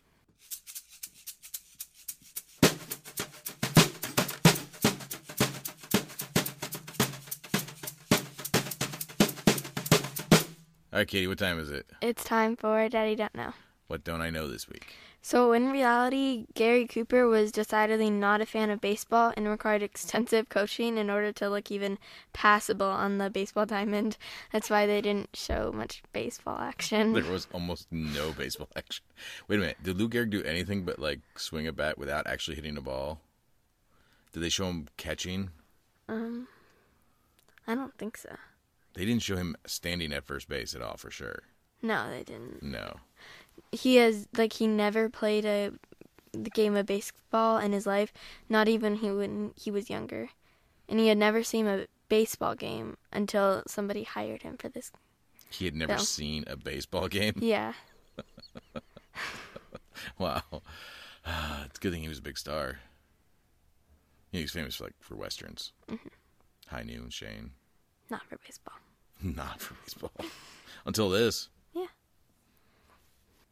All 10.94 11.00
right, 11.00 11.08
Katie, 11.08 11.26
what 11.26 11.40
time 11.40 11.60
is 11.60 11.72
it? 11.72 11.88
It's 12.04 12.24
time 12.24 12.56
for 12.56 12.88
Daddy 12.90 13.16
Don't 13.16 13.34
Know. 13.34 13.54
What 13.88 14.04
don't 14.04 14.22
I 14.22 14.30
know 14.30 14.48
this 14.48 14.70
week? 14.70 14.94
So, 15.28 15.52
in 15.52 15.72
reality, 15.72 16.46
Gary 16.54 16.88
Cooper 16.88 17.28
was 17.28 17.52
decidedly 17.52 18.10
not 18.10 18.40
a 18.40 18.46
fan 18.46 18.70
of 18.70 18.80
baseball 18.80 19.34
and 19.36 19.46
required 19.46 19.84
extensive 19.84 20.48
coaching 20.58 20.98
in 20.98 21.10
order 21.10 21.34
to 21.34 21.50
look 21.50 21.70
even 21.70 21.98
passable 22.32 22.86
on 22.88 23.18
the 23.18 23.30
baseball 23.30 23.66
diamond. 23.66 24.16
That's 24.54 24.70
why 24.70 24.86
they 24.86 25.02
didn't 25.02 25.36
show 25.36 25.74
much 25.74 26.02
baseball 26.14 26.60
action. 26.60 27.12
There 27.12 27.30
was 27.30 27.46
almost 27.52 27.88
no 27.92 28.32
baseball 28.32 28.70
action. 28.78 29.04
Wait 29.50 29.58
a 29.58 29.60
minute. 29.60 29.78
Did 29.84 29.98
Lou 29.98 30.08
Gehrig 30.08 30.30
do 30.30 30.42
anything 30.44 30.86
but 30.86 30.98
like 30.98 31.20
swing 31.36 31.68
a 31.68 31.74
bat 31.74 31.98
without 31.98 32.26
actually 32.26 32.56
hitting 32.56 32.78
a 32.78 32.82
ball? 32.82 33.20
Did 34.32 34.40
they 34.40 34.48
show 34.48 34.68
him 34.68 34.88
catching? 34.96 35.50
Um, 36.08 36.48
I 37.68 37.76
don't 37.76 37.98
think 37.98 38.16
so. 38.16 38.34
They 38.94 39.04
didn't 39.04 39.24
show 39.24 39.36
him 39.36 39.58
standing 39.66 40.14
at 40.14 40.24
first 40.24 40.48
base 40.48 40.74
at 40.74 40.82
all, 40.82 40.96
for 40.96 41.12
sure. 41.12 41.44
No, 41.82 42.10
they 42.10 42.24
didn't. 42.24 42.64
No. 42.64 43.02
He 43.72 43.96
has 43.98 44.28
like 44.38 44.54
he 44.54 44.68
never 44.68 45.10
played 45.10 45.46
a 45.46 45.72
the 46.32 46.50
game 46.50 46.76
of 46.76 46.86
baseball 46.86 47.58
in 47.58 47.72
his 47.72 47.86
life, 47.88 48.14
not 48.50 48.68
even 48.68 48.96
he 48.98 49.12
when 49.12 49.52
he 49.56 49.72
was 49.72 49.90
younger, 49.90 50.30
and 50.88 51.00
he 51.00 51.08
had 51.08 51.18
never 51.18 51.44
seen 51.44 51.68
a 51.68 51.88
baseball 52.10 52.56
game 52.56 52.98
until 53.12 53.64
somebody 53.68 54.04
hired 54.04 54.44
him 54.44 54.58
for 54.58 54.70
this. 54.70 54.92
He 55.50 55.66
had 55.66 55.76
never 55.76 55.98
seen 55.98 56.44
a 56.48 56.56
baseball 56.58 57.08
game. 57.08 57.36
Yeah, 57.40 57.74
Wow. 60.18 60.42
it's 61.66 61.78
a 61.78 61.82
good 61.82 61.92
thing 61.94 62.02
he 62.04 62.10
was 62.10 62.20
a 62.20 62.24
big 62.24 62.38
star. 62.38 62.80
Yeah, 64.32 64.42
he's 64.42 64.52
famous 64.52 64.76
for 64.76 64.86
like 64.86 64.96
for 65.00 65.16
westerns. 65.16 65.72
Mm-hmm. 65.90 66.08
High 66.68 66.84
Noon, 66.84 67.10
Shane. 67.10 67.52
not 68.10 68.26
for 68.28 68.38
baseball. 68.38 68.76
Not 69.24 69.60
for 69.60 69.74
baseball. 69.84 70.12
Until 70.86 71.10
this. 71.10 71.50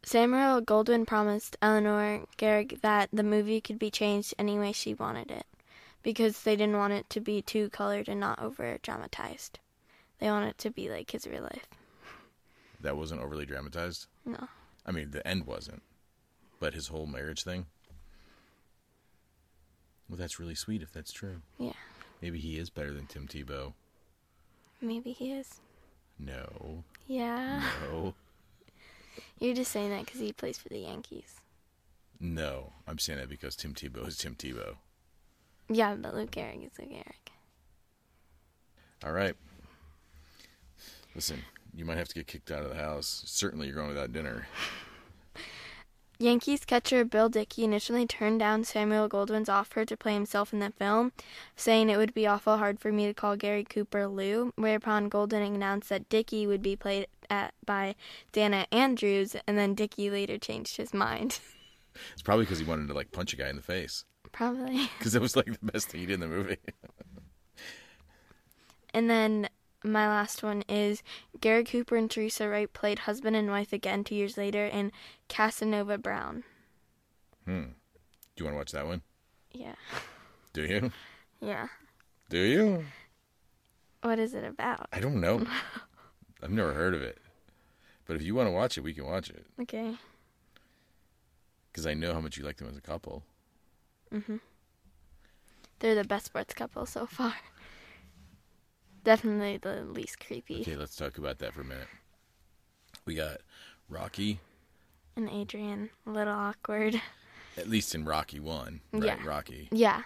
Samuel 0.06 0.62
Goldwyn 0.62 1.04
promised 1.04 1.56
Eleanor 1.60 2.26
Gehrig 2.38 2.80
that 2.82 3.08
the 3.12 3.24
movie 3.24 3.60
could 3.60 3.76
be 3.76 3.90
changed 3.90 4.34
any 4.38 4.56
way 4.56 4.70
she 4.70 4.94
wanted 4.94 5.32
it, 5.32 5.44
because 6.04 6.44
they 6.44 6.54
didn't 6.54 6.76
want 6.76 6.92
it 6.92 7.10
to 7.10 7.20
be 7.20 7.42
too 7.42 7.68
colored 7.70 8.08
and 8.08 8.20
not 8.20 8.40
over 8.40 8.78
dramatized. 8.82 9.58
They 10.20 10.28
want 10.28 10.48
it 10.48 10.58
to 10.58 10.70
be 10.70 10.88
like 10.88 11.10
his 11.10 11.26
real 11.26 11.42
life. 11.42 11.66
That 12.80 12.96
wasn't 12.96 13.20
overly 13.20 13.46
dramatized. 13.46 14.06
No. 14.24 14.46
I 14.86 14.92
mean, 14.92 15.10
the 15.10 15.26
end 15.26 15.44
wasn't. 15.44 15.82
But 16.60 16.74
his 16.74 16.86
whole 16.86 17.06
marriage 17.06 17.42
thing. 17.42 17.66
Well, 20.08 20.18
that's 20.18 20.38
really 20.38 20.54
sweet 20.54 20.82
if 20.82 20.92
that's 20.92 21.10
true. 21.10 21.42
Yeah. 21.58 21.72
Maybe 22.22 22.38
he 22.38 22.58
is 22.58 22.70
better 22.70 22.92
than 22.92 23.06
Tim 23.06 23.26
Tebow. 23.26 23.72
Maybe 24.80 25.10
he 25.10 25.32
is. 25.32 25.60
No. 26.16 26.84
Yeah. 27.08 27.60
No. 27.90 28.14
You're 29.38 29.54
just 29.54 29.72
saying 29.72 29.90
that 29.90 30.06
because 30.06 30.20
he 30.20 30.32
plays 30.32 30.58
for 30.58 30.68
the 30.68 30.78
Yankees. 30.78 31.40
No. 32.18 32.72
I'm 32.86 32.98
saying 32.98 33.18
that 33.18 33.28
because 33.28 33.56
Tim 33.56 33.74
Tebow 33.74 34.06
is 34.06 34.16
Tim 34.16 34.34
Tebow. 34.34 34.76
Yeah, 35.68 35.94
but 35.94 36.14
Lou 36.14 36.26
Gehrig 36.26 36.64
is 36.64 36.78
Lou 36.78 36.86
Gehrig. 36.86 37.32
All 39.04 39.12
right. 39.12 39.34
Listen, 41.14 41.42
you 41.74 41.84
might 41.84 41.98
have 41.98 42.08
to 42.08 42.14
get 42.14 42.26
kicked 42.26 42.50
out 42.50 42.62
of 42.62 42.70
the 42.70 42.76
house. 42.76 43.22
Certainly, 43.26 43.66
you're 43.66 43.76
going 43.76 43.88
without 43.88 44.12
dinner. 44.12 44.46
Yankees 46.18 46.64
catcher 46.64 47.04
Bill 47.04 47.28
Dickey 47.28 47.62
initially 47.62 48.06
turned 48.06 48.40
down 48.40 48.64
Samuel 48.64 49.06
Goldwyn's 49.06 49.50
offer 49.50 49.84
to 49.84 49.96
play 49.98 50.14
himself 50.14 50.54
in 50.54 50.60
the 50.60 50.70
film, 50.70 51.12
saying 51.56 51.90
it 51.90 51.98
would 51.98 52.14
be 52.14 52.26
awful 52.26 52.56
hard 52.56 52.80
for 52.80 52.90
me 52.90 53.06
to 53.06 53.12
call 53.12 53.36
Gary 53.36 53.64
Cooper 53.64 54.06
Lou, 54.06 54.50
whereupon 54.56 55.10
Goldwyn 55.10 55.54
announced 55.54 55.90
that 55.90 56.08
Dickey 56.08 56.46
would 56.46 56.62
be 56.62 56.74
played 56.74 57.06
at, 57.30 57.54
by 57.64 57.94
Dana 58.32 58.66
Andrews, 58.72 59.36
and 59.46 59.58
then 59.58 59.74
Dickey 59.74 60.10
later 60.10 60.38
changed 60.38 60.76
his 60.76 60.92
mind. 60.94 61.40
It's 62.12 62.20
probably 62.20 62.44
because 62.44 62.58
he 62.58 62.64
wanted 62.66 62.88
to 62.88 62.92
like 62.92 63.10
punch 63.10 63.32
a 63.32 63.36
guy 63.36 63.48
in 63.48 63.56
the 63.56 63.62
face. 63.62 64.04
Probably. 64.30 64.90
Because 64.98 65.14
it 65.14 65.22
was 65.22 65.34
like 65.34 65.46
the 65.46 65.72
best 65.72 65.88
thing 65.88 66.00
he 66.00 66.06
did 66.06 66.14
in 66.14 66.20
the 66.20 66.26
movie. 66.28 66.58
And 68.92 69.10
then 69.10 69.48
my 69.84 70.06
last 70.08 70.42
one 70.42 70.62
is 70.68 71.02
Gary 71.40 71.64
Cooper 71.64 71.96
and 71.96 72.10
Teresa 72.10 72.48
Wright 72.48 72.72
played 72.72 73.00
husband 73.00 73.36
and 73.36 73.48
wife 73.50 73.72
again 73.72 74.04
two 74.04 74.14
years 74.14 74.36
later 74.36 74.66
in 74.66 74.92
Casanova 75.28 75.98
Brown. 75.98 76.44
hmm. 77.44 77.62
Do 77.62 78.44
you 78.44 78.44
want 78.44 78.54
to 78.54 78.58
watch 78.58 78.72
that 78.72 78.86
one? 78.86 79.02
Yeah. 79.52 79.74
Do 80.52 80.62
you? 80.64 80.92
Yeah. 81.40 81.68
Do 82.28 82.38
you? 82.38 82.84
What 84.02 84.18
is 84.18 84.34
it 84.34 84.44
about? 84.44 84.88
I 84.92 85.00
don't 85.00 85.20
know. 85.20 85.46
I've 86.46 86.52
never 86.52 86.74
heard 86.74 86.94
of 86.94 87.02
it. 87.02 87.18
But 88.06 88.14
if 88.14 88.22
you 88.22 88.36
want 88.36 88.46
to 88.46 88.52
watch 88.52 88.78
it, 88.78 88.82
we 88.82 88.94
can 88.94 89.04
watch 89.04 89.30
it. 89.30 89.44
Okay. 89.62 89.96
Because 91.72 91.88
I 91.88 91.92
know 91.94 92.14
how 92.14 92.20
much 92.20 92.36
you 92.36 92.44
like 92.44 92.58
them 92.58 92.68
as 92.68 92.76
a 92.76 92.80
couple. 92.80 93.24
Mhm. 94.14 94.38
They're 95.80 95.96
the 95.96 96.04
best 96.04 96.26
sports 96.26 96.54
couple 96.54 96.86
so 96.86 97.04
far. 97.04 97.34
Definitely 99.02 99.56
the 99.56 99.82
least 99.82 100.24
creepy. 100.24 100.60
Okay, 100.60 100.76
let's 100.76 100.94
talk 100.94 101.18
about 101.18 101.38
that 101.40 101.52
for 101.52 101.62
a 101.62 101.64
minute. 101.64 101.88
We 103.04 103.16
got 103.16 103.38
Rocky, 103.88 104.38
And 105.16 105.28
Adrian, 105.28 105.90
a 106.06 106.10
little 106.10 106.32
awkward. 106.32 107.00
at 107.56 107.68
least 107.68 107.92
in 107.92 108.04
Rocky 108.04 108.38
1. 108.38 108.80
Right, 108.92 109.02
Yeah. 109.04 109.24
Rocky. 109.26 109.68
Yeah, 109.72 110.02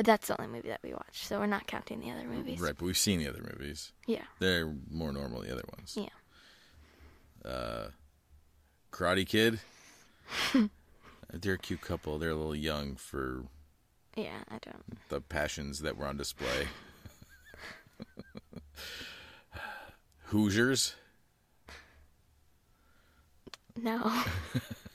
but 0.00 0.06
that's 0.06 0.28
the 0.28 0.40
only 0.40 0.50
movie 0.50 0.68
that 0.70 0.80
we 0.82 0.94
watched, 0.94 1.26
so 1.26 1.38
we're 1.38 1.44
not 1.44 1.66
counting 1.66 2.00
the 2.00 2.10
other 2.10 2.24
movies. 2.26 2.58
Right, 2.58 2.74
but 2.74 2.86
we've 2.86 2.96
seen 2.96 3.18
the 3.18 3.28
other 3.28 3.42
movies. 3.42 3.92
Yeah. 4.06 4.22
They're 4.38 4.74
more 4.90 5.12
normal, 5.12 5.42
the 5.42 5.52
other 5.52 5.64
ones. 5.76 5.94
Yeah. 5.94 6.08
Uh, 7.50 7.88
Karate 8.90 9.26
Kid. 9.26 9.60
They're 11.34 11.52
a 11.52 11.58
cute 11.58 11.82
couple. 11.82 12.18
They're 12.18 12.30
a 12.30 12.34
little 12.34 12.56
young 12.56 12.96
for 12.96 13.44
Yeah, 14.16 14.38
I 14.50 14.56
don't. 14.62 14.82
the 15.10 15.20
passions 15.20 15.80
that 15.80 15.98
were 15.98 16.06
on 16.06 16.16
display. 16.16 16.68
Hoosiers. 20.28 20.94
No. 23.76 24.10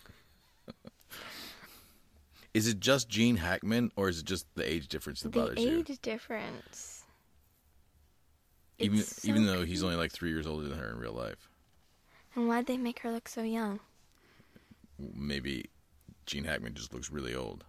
Is 2.55 2.69
it 2.69 2.79
just 2.79 3.09
Gene 3.09 3.35
Hackman, 3.35 3.91
or 3.97 4.07
is 4.07 4.19
it 4.19 4.25
just 4.25 4.47
the 4.55 4.63
age 4.67 4.87
difference 4.87 5.21
that 5.21 5.33
the 5.33 5.39
bothers 5.41 5.59
you? 5.61 5.79
age 5.79 5.99
difference. 6.01 7.03
Even 8.79 8.99
so 8.99 9.27
even 9.27 9.45
though 9.45 9.65
he's 9.65 9.83
only 9.83 9.97
like 9.97 10.13
three 10.13 10.29
years 10.29 10.47
older 10.47 10.65
than 10.69 10.79
her 10.79 10.89
in 10.89 10.97
real 10.97 11.11
life. 11.11 11.49
And 12.33 12.47
why'd 12.47 12.65
they 12.65 12.77
make 12.77 12.99
her 12.99 13.11
look 13.11 13.27
so 13.27 13.41
young? 13.41 13.81
Maybe 14.97 15.69
Gene 16.25 16.45
Hackman 16.45 16.75
just 16.75 16.93
looks 16.93 17.11
really 17.11 17.35
old. 17.35 17.65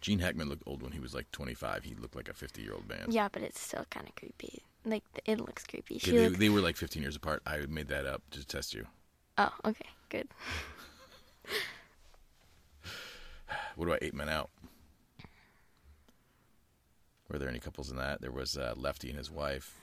Gene 0.00 0.20
Hackman 0.20 0.48
looked 0.48 0.62
old 0.64 0.80
when 0.80 0.92
he 0.92 1.00
was 1.00 1.12
like 1.12 1.28
25. 1.32 1.82
He 1.82 1.96
looked 1.96 2.14
like 2.14 2.28
a 2.28 2.34
50 2.34 2.62
year 2.62 2.74
old 2.74 2.88
man. 2.88 3.06
Yeah, 3.08 3.28
but 3.32 3.42
it's 3.42 3.60
still 3.60 3.84
kind 3.90 4.06
of 4.06 4.14
creepy. 4.14 4.62
Like, 4.84 5.02
it 5.24 5.40
looks 5.40 5.64
creepy. 5.64 5.98
She 5.98 6.12
they, 6.12 6.28
looks... 6.28 6.38
they 6.38 6.50
were 6.50 6.60
like 6.60 6.76
15 6.76 7.02
years 7.02 7.16
apart. 7.16 7.42
I 7.46 7.66
made 7.68 7.88
that 7.88 8.06
up 8.06 8.22
to 8.30 8.46
test 8.46 8.74
you. 8.74 8.86
Oh, 9.38 9.52
okay, 9.64 9.88
good. 10.08 10.28
What 13.76 13.86
about 13.86 14.02
Eight 14.02 14.14
Men 14.14 14.28
Out? 14.28 14.50
Were 17.28 17.38
there 17.38 17.48
any 17.48 17.58
couples 17.58 17.90
in 17.90 17.96
that? 17.96 18.20
There 18.20 18.30
was 18.30 18.56
uh, 18.56 18.74
Lefty 18.76 19.08
and 19.08 19.18
his 19.18 19.30
wife. 19.30 19.74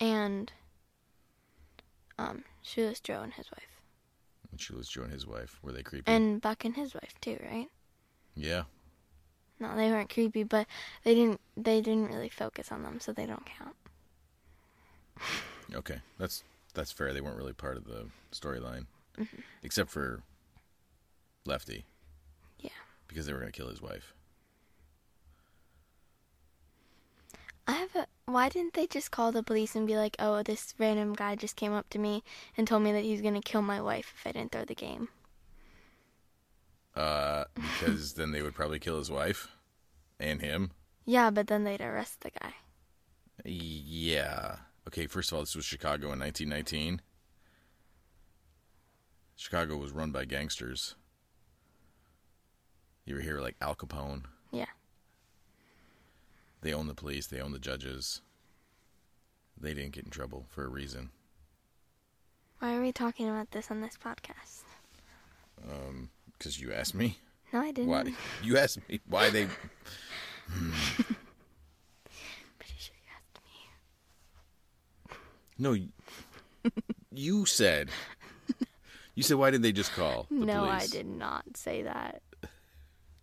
And, 0.00 0.52
um, 2.18 2.44
Shoeless 2.62 3.00
Joe 3.00 3.22
and 3.22 3.32
his 3.32 3.46
wife. 3.50 3.80
And 4.50 4.60
Shoeless 4.60 4.88
Joe 4.88 5.02
and 5.02 5.12
his 5.12 5.26
wife. 5.26 5.58
Were 5.62 5.72
they 5.72 5.82
creepy? 5.82 6.10
And 6.10 6.40
Buck 6.40 6.64
and 6.64 6.74
his 6.76 6.94
wife, 6.94 7.14
too, 7.20 7.38
right? 7.50 7.68
yeah. 8.34 8.64
No, 9.60 9.74
they 9.74 9.90
weren't 9.90 10.08
creepy, 10.08 10.44
but 10.44 10.68
they 11.02 11.16
didn't 11.16 11.40
they 11.56 11.80
didn't 11.80 12.06
really 12.12 12.28
focus 12.28 12.70
on 12.70 12.84
them, 12.84 13.00
so 13.00 13.12
they 13.12 13.26
don't 13.26 13.44
count. 13.58 13.74
Okay. 15.74 15.96
That's 16.16 16.44
that's 16.74 16.92
fair. 16.92 17.12
They 17.12 17.20
weren't 17.20 17.36
really 17.38 17.52
part 17.54 17.76
of 17.76 17.84
the 17.84 18.06
storyline, 18.30 18.86
Mm-hmm. 19.18 19.40
except 19.64 19.90
for 19.90 20.22
Lefty. 21.44 21.86
Because 23.08 23.26
they 23.26 23.32
were 23.32 23.40
going 23.40 23.50
to 23.50 23.56
kill 23.56 23.70
his 23.70 23.82
wife. 23.82 24.14
I 27.66 27.72
have 27.72 27.94
a 27.96 28.06
why 28.24 28.48
didn't 28.48 28.74
they 28.74 28.86
just 28.86 29.10
call 29.10 29.32
the 29.32 29.42
police 29.42 29.74
and 29.74 29.86
be 29.86 29.96
like, 29.96 30.16
"Oh, 30.18 30.42
this 30.42 30.74
random 30.78 31.14
guy 31.14 31.34
just 31.34 31.56
came 31.56 31.72
up 31.72 31.88
to 31.90 31.98
me 31.98 32.22
and 32.56 32.66
told 32.66 32.82
me 32.82 32.92
that 32.92 33.04
he 33.04 33.12
was 33.12 33.20
going 33.20 33.34
to 33.34 33.40
kill 33.40 33.62
my 33.62 33.80
wife 33.80 34.14
if 34.16 34.26
I 34.26 34.32
didn't 34.32 34.52
throw 34.52 34.64
the 34.64 34.74
game." 34.74 35.08
Uh, 36.94 37.44
because 37.54 38.14
then 38.14 38.32
they 38.32 38.42
would 38.42 38.54
probably 38.54 38.78
kill 38.78 38.98
his 38.98 39.10
wife 39.10 39.48
and 40.18 40.40
him. 40.40 40.72
Yeah, 41.04 41.30
but 41.30 41.46
then 41.46 41.64
they'd 41.64 41.80
arrest 41.80 42.20
the 42.20 42.30
guy. 42.30 42.54
Yeah. 43.44 44.56
Okay, 44.86 45.06
first 45.06 45.30
of 45.30 45.36
all, 45.36 45.42
this 45.42 45.54
was 45.54 45.64
Chicago 45.64 46.12
in 46.12 46.18
1919. 46.18 47.02
Chicago 49.36 49.76
was 49.76 49.92
run 49.92 50.10
by 50.10 50.24
gangsters. 50.24 50.96
You 53.08 53.14
were 53.14 53.22
here 53.22 53.40
like 53.40 53.56
Al 53.62 53.74
Capone. 53.74 54.24
Yeah. 54.52 54.66
They 56.60 56.74
own 56.74 56.88
the 56.88 56.94
police, 56.94 57.26
they 57.26 57.40
own 57.40 57.52
the 57.52 57.58
judges. 57.58 58.20
They 59.58 59.72
didn't 59.72 59.92
get 59.92 60.04
in 60.04 60.10
trouble 60.10 60.44
for 60.50 60.66
a 60.66 60.68
reason. 60.68 61.08
Why 62.58 62.76
are 62.76 62.82
we 62.82 62.92
talking 62.92 63.26
about 63.26 63.52
this 63.52 63.70
on 63.70 63.80
this 63.80 63.96
podcast? 63.96 64.64
Um, 65.66 66.10
Because 66.36 66.60
you 66.60 66.70
asked 66.70 66.94
me. 66.94 67.16
No, 67.50 67.60
I 67.60 67.72
didn't. 67.72 67.88
Why? 67.88 68.12
You 68.42 68.58
asked 68.58 68.86
me 68.90 69.00
why 69.08 69.30
they. 69.30 69.46
Pretty 70.46 70.74
sure 72.76 72.94
you 72.94 73.10
asked 73.16 73.40
me. 75.08 75.16
No, 75.58 75.74
you 77.10 77.46
said. 77.46 77.88
You 79.14 79.22
said, 79.22 79.38
why 79.38 79.50
didn't 79.50 79.62
they 79.62 79.72
just 79.72 79.92
call 79.92 80.26
the 80.30 80.44
no, 80.44 80.66
police? 80.66 80.82
I 80.82 80.86
did 80.86 81.06
not 81.06 81.56
say 81.56 81.82
that. 81.82 82.22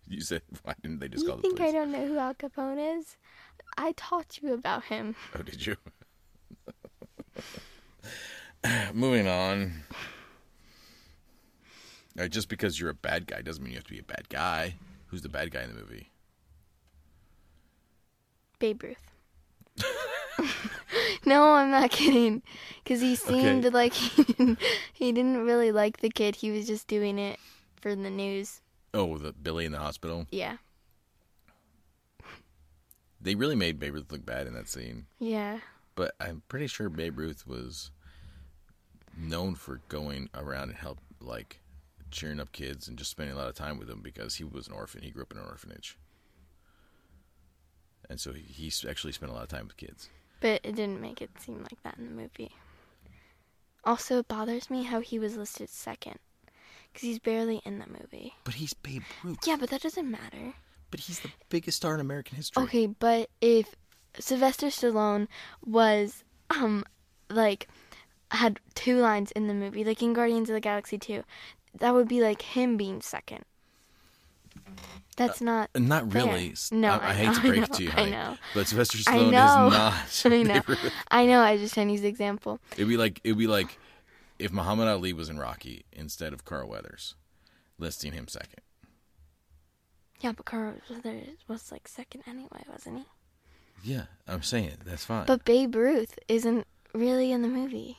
You 0.07 0.21
said 0.21 0.41
why 0.63 0.73
didn't 0.81 0.99
they 0.99 1.07
just 1.07 1.23
You 1.23 1.29
call 1.29 1.37
the 1.37 1.41
police? 1.43 1.59
You 1.59 1.65
think 1.65 1.75
I 1.75 1.77
don't 1.79 1.91
know 1.91 2.05
who 2.07 2.17
Al 2.17 2.33
Capone 2.35 2.99
is? 2.99 3.17
I 3.77 3.93
taught 3.97 4.39
you 4.41 4.53
about 4.53 4.85
him. 4.85 5.15
Oh, 5.37 5.41
did 5.41 5.65
you? 5.65 5.75
Moving 8.93 9.27
on. 9.27 9.83
Right, 12.15 12.31
just 12.31 12.47
because 12.49 12.79
you're 12.79 12.89
a 12.89 12.93
bad 12.95 13.27
guy 13.27 13.41
doesn't 13.41 13.61
mean 13.63 13.71
you 13.73 13.77
have 13.77 13.83
to 13.85 13.91
be 13.93 13.99
a 13.99 14.03
bad 14.03 14.29
guy. 14.29 14.75
Who's 15.07 15.21
the 15.21 15.29
bad 15.29 15.51
guy 15.51 15.63
in 15.63 15.69
the 15.69 15.75
movie? 15.79 16.09
Babe 18.57 18.81
Ruth. 18.83 19.11
no, 21.25 21.53
I'm 21.55 21.71
not 21.71 21.91
kidding. 21.91 22.41
Because 22.83 23.01
he 23.01 23.15
seemed 23.15 23.65
Okay. 23.65 23.69
like 23.75 23.93
he 23.93 24.23
didn't, 24.23 24.59
he 24.93 25.11
didn't 25.11 25.43
really 25.45 25.71
like 25.73 25.97
the 25.99 26.09
kid. 26.09 26.37
He 26.37 26.51
was 26.51 26.65
just 26.65 26.87
doing 26.87 27.19
it 27.19 27.37
for 27.81 27.93
the 27.95 28.09
news. 28.09 28.61
Oh, 28.95 29.17
the 29.17 29.33
Billy 29.33 29.65
in 29.65 29.73
the 29.73 29.77
hospital. 29.77 30.25
Yeah. 30.31 30.55
They 33.19 33.35
really 33.35 33.55
made 33.55 33.77
Babe 33.77 33.95
Ruth 33.95 34.09
look 34.09 34.25
bad 34.25 34.47
in 34.47 34.53
that 34.53 34.69
scene. 34.69 35.07
Yeah. 35.19 35.59
But 35.95 36.15
I'm 36.21 36.43
pretty 36.47 36.67
sure 36.67 36.87
Babe 36.89 37.19
Ruth 37.19 37.45
was 37.45 37.91
known 39.17 39.55
for 39.55 39.81
going 39.89 40.29
around 40.33 40.69
and 40.69 40.77
help 40.77 40.99
like 41.19 41.59
cheering 42.09 42.39
up 42.39 42.53
kids 42.53 42.87
and 42.87 42.97
just 42.97 43.11
spending 43.11 43.35
a 43.35 43.37
lot 43.37 43.49
of 43.49 43.55
time 43.55 43.77
with 43.77 43.89
them 43.89 44.01
because 44.01 44.35
he 44.35 44.45
was 44.45 44.67
an 44.67 44.73
orphan. 44.73 45.01
He 45.01 45.11
grew 45.11 45.23
up 45.23 45.31
in 45.33 45.39
an 45.39 45.45
orphanage. 45.45 45.97
And 48.09 48.17
so 48.19 48.31
he, 48.31 48.43
he 48.43 48.71
actually 48.87 49.11
spent 49.11 49.29
a 49.29 49.35
lot 49.35 49.43
of 49.43 49.49
time 49.49 49.67
with 49.67 49.75
kids. 49.75 50.09
But 50.39 50.61
it 50.63 50.75
didn't 50.75 51.01
make 51.01 51.21
it 51.21 51.31
seem 51.39 51.59
like 51.63 51.81
that 51.83 51.97
in 51.97 52.05
the 52.05 52.21
movie. 52.21 52.51
Also, 53.83 54.19
it 54.19 54.27
bothers 54.29 54.69
me 54.69 54.83
how 54.83 55.01
he 55.01 55.19
was 55.19 55.35
listed 55.35 55.69
second. 55.69 56.19
Because 56.95 57.07
he's 57.09 57.19
barely 57.19 57.61
in 57.65 57.79
the 57.79 57.85
movie. 57.87 58.33
But 58.45 58.53
he's 58.55 58.73
Babe 58.73 59.03
Ruth. 59.23 59.39
Yeah, 59.45 59.57
but 59.59 59.69
that 59.69 59.81
doesn't 59.81 60.09
matter. 60.09 60.53
But 60.91 61.01
he's 61.01 61.19
the 61.19 61.29
biggest 61.49 61.75
star 61.77 61.93
in 61.93 61.99
American 61.99 62.37
history. 62.37 62.63
Okay, 62.63 62.85
but 62.87 63.29
if 63.41 63.75
Sylvester 64.17 64.67
Stallone 64.67 65.27
was 65.65 66.23
um 66.49 66.85
like 67.29 67.67
had 68.31 68.59
two 68.75 68.97
lines 68.99 69.31
in 69.31 69.47
the 69.47 69.53
movie, 69.53 69.83
like 69.83 70.01
in 70.01 70.13
Guardians 70.13 70.49
of 70.49 70.53
the 70.53 70.59
Galaxy 70.61 70.97
2, 70.97 71.23
that 71.79 71.93
would 71.93 72.07
be 72.07 72.21
like 72.21 72.41
him 72.41 72.77
being 72.77 73.01
second. 73.01 73.43
That's 75.17 75.39
not 75.41 75.69
Uh, 75.75 75.79
Not 75.79 76.13
really. 76.13 76.51
S- 76.51 76.71
No, 76.71 76.91
I, 76.91 76.97
I 76.97 77.09
I 77.09 77.13
hate 77.13 77.35
to 77.35 77.41
break 77.41 77.59
I 77.59 77.63
it 77.63 77.73
to 77.73 77.83
you, 77.83 77.89
know, 77.89 77.95
I 77.97 78.09
know. 78.09 78.37
But 78.53 78.67
Sylvester 78.67 78.97
I 79.07 79.17
Stallone 79.17 79.31
know. 79.31 79.67
is 79.67 80.25
not 80.25 80.25
I 80.33 80.43
know. 80.43 80.61
I 81.11 81.25
know, 81.25 81.41
I 81.41 81.57
just 81.57 81.73
trying 81.73 81.87
to 81.87 81.93
use 81.93 82.01
the 82.01 82.07
example. 82.09 82.59
It'd 82.73 82.87
be 82.87 82.97
like 82.97 83.21
it'd 83.23 83.37
be 83.37 83.47
like 83.47 83.77
if 84.39 84.51
Muhammad 84.51 84.87
Ali 84.87 85.13
was 85.13 85.29
in 85.29 85.39
Rocky 85.39 85.85
instead 85.91 86.33
of 86.33 86.45
Carl 86.45 86.69
Weathers, 86.69 87.15
listing 87.77 88.13
him 88.13 88.27
second. 88.27 88.61
Yeah, 90.21 90.31
but 90.31 90.45
Carl 90.45 90.75
Weathers 90.89 91.37
was 91.47 91.71
like 91.71 91.87
second 91.87 92.23
anyway, 92.27 92.63
wasn't 92.69 92.99
he? 92.99 93.05
Yeah, 93.83 94.05
I'm 94.27 94.41
saying 94.41 94.77
that's 94.85 95.05
fine. 95.05 95.25
But 95.25 95.45
Babe 95.45 95.75
Ruth 95.75 96.17
isn't 96.27 96.65
really 96.93 97.31
in 97.31 97.41
the 97.41 97.47
movie. 97.47 97.97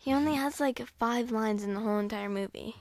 He 0.00 0.12
only 0.12 0.32
mm-hmm. 0.32 0.42
has 0.42 0.60
like 0.60 0.80
five 0.98 1.30
lines 1.30 1.62
in 1.62 1.74
the 1.74 1.80
whole 1.80 1.98
entire 1.98 2.28
movie. 2.28 2.76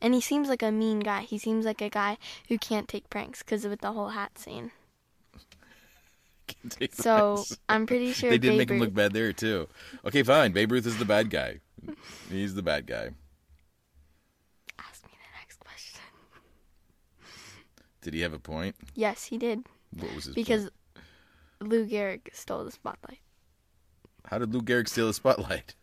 And 0.00 0.14
he 0.14 0.20
seems 0.20 0.48
like 0.48 0.62
a 0.62 0.72
mean 0.72 1.00
guy. 1.00 1.22
He 1.22 1.38
seems 1.38 1.64
like 1.64 1.82
a 1.82 1.90
guy 1.90 2.18
who 2.48 2.58
can't 2.58 2.88
take 2.88 3.10
pranks 3.10 3.42
because 3.42 3.66
with 3.66 3.80
the 3.80 3.92
whole 3.92 4.08
hat 4.10 4.38
scene. 4.38 4.70
Take 6.70 6.94
So. 6.94 7.44
I'm 7.68 7.86
pretty 7.86 8.12
sure 8.12 8.30
they 8.30 8.38
did 8.38 8.50
Babe 8.50 8.58
make 8.58 8.70
him 8.70 8.76
Ruth. 8.76 8.86
look 8.86 8.94
bad 8.94 9.12
there 9.12 9.32
too. 9.32 9.68
Okay, 10.04 10.22
fine. 10.22 10.52
Babe 10.52 10.72
Ruth 10.72 10.86
is 10.86 10.96
the 10.96 11.04
bad 11.04 11.30
guy. 11.30 11.60
He's 12.30 12.54
the 12.54 12.62
bad 12.62 12.86
guy. 12.86 13.10
Ask 14.78 15.04
me 15.04 15.10
the 15.12 15.38
next 15.40 15.58
question. 15.60 16.00
Did 18.02 18.14
he 18.14 18.20
have 18.20 18.32
a 18.32 18.38
point? 18.38 18.76
Yes, 18.94 19.24
he 19.24 19.38
did 19.38 19.64
What 19.98 20.14
was 20.14 20.24
his 20.26 20.34
because 20.34 20.62
point? 20.62 21.72
Lou 21.72 21.86
Gehrig 21.86 22.28
stole 22.32 22.64
the 22.64 22.70
spotlight. 22.70 23.18
How 24.26 24.38
did 24.38 24.52
Lou 24.54 24.62
Gehrig 24.62 24.88
steal 24.88 25.06
the 25.08 25.14
spotlight? 25.14 25.74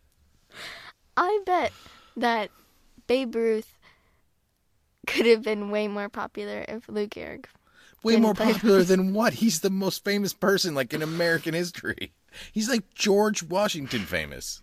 I 1.16 1.40
bet 1.44 1.72
that 2.16 2.50
Babe 3.06 3.34
Ruth 3.34 3.78
could 5.06 5.26
have 5.26 5.42
been 5.42 5.70
way 5.70 5.88
more 5.88 6.08
popular 6.08 6.64
if 6.68 6.88
Lou 6.88 7.06
Gehrig. 7.06 7.46
Way 8.02 8.16
more 8.16 8.34
play- 8.34 8.52
popular 8.52 8.82
than 8.84 9.12
what? 9.14 9.34
He's 9.34 9.60
the 9.60 9.70
most 9.70 10.04
famous 10.04 10.32
person 10.32 10.74
like 10.74 10.94
in 10.94 11.02
American 11.02 11.54
history. 11.54 12.12
He's 12.52 12.68
like 12.68 12.94
George 12.94 13.42
Washington 13.42 14.02
famous. 14.02 14.62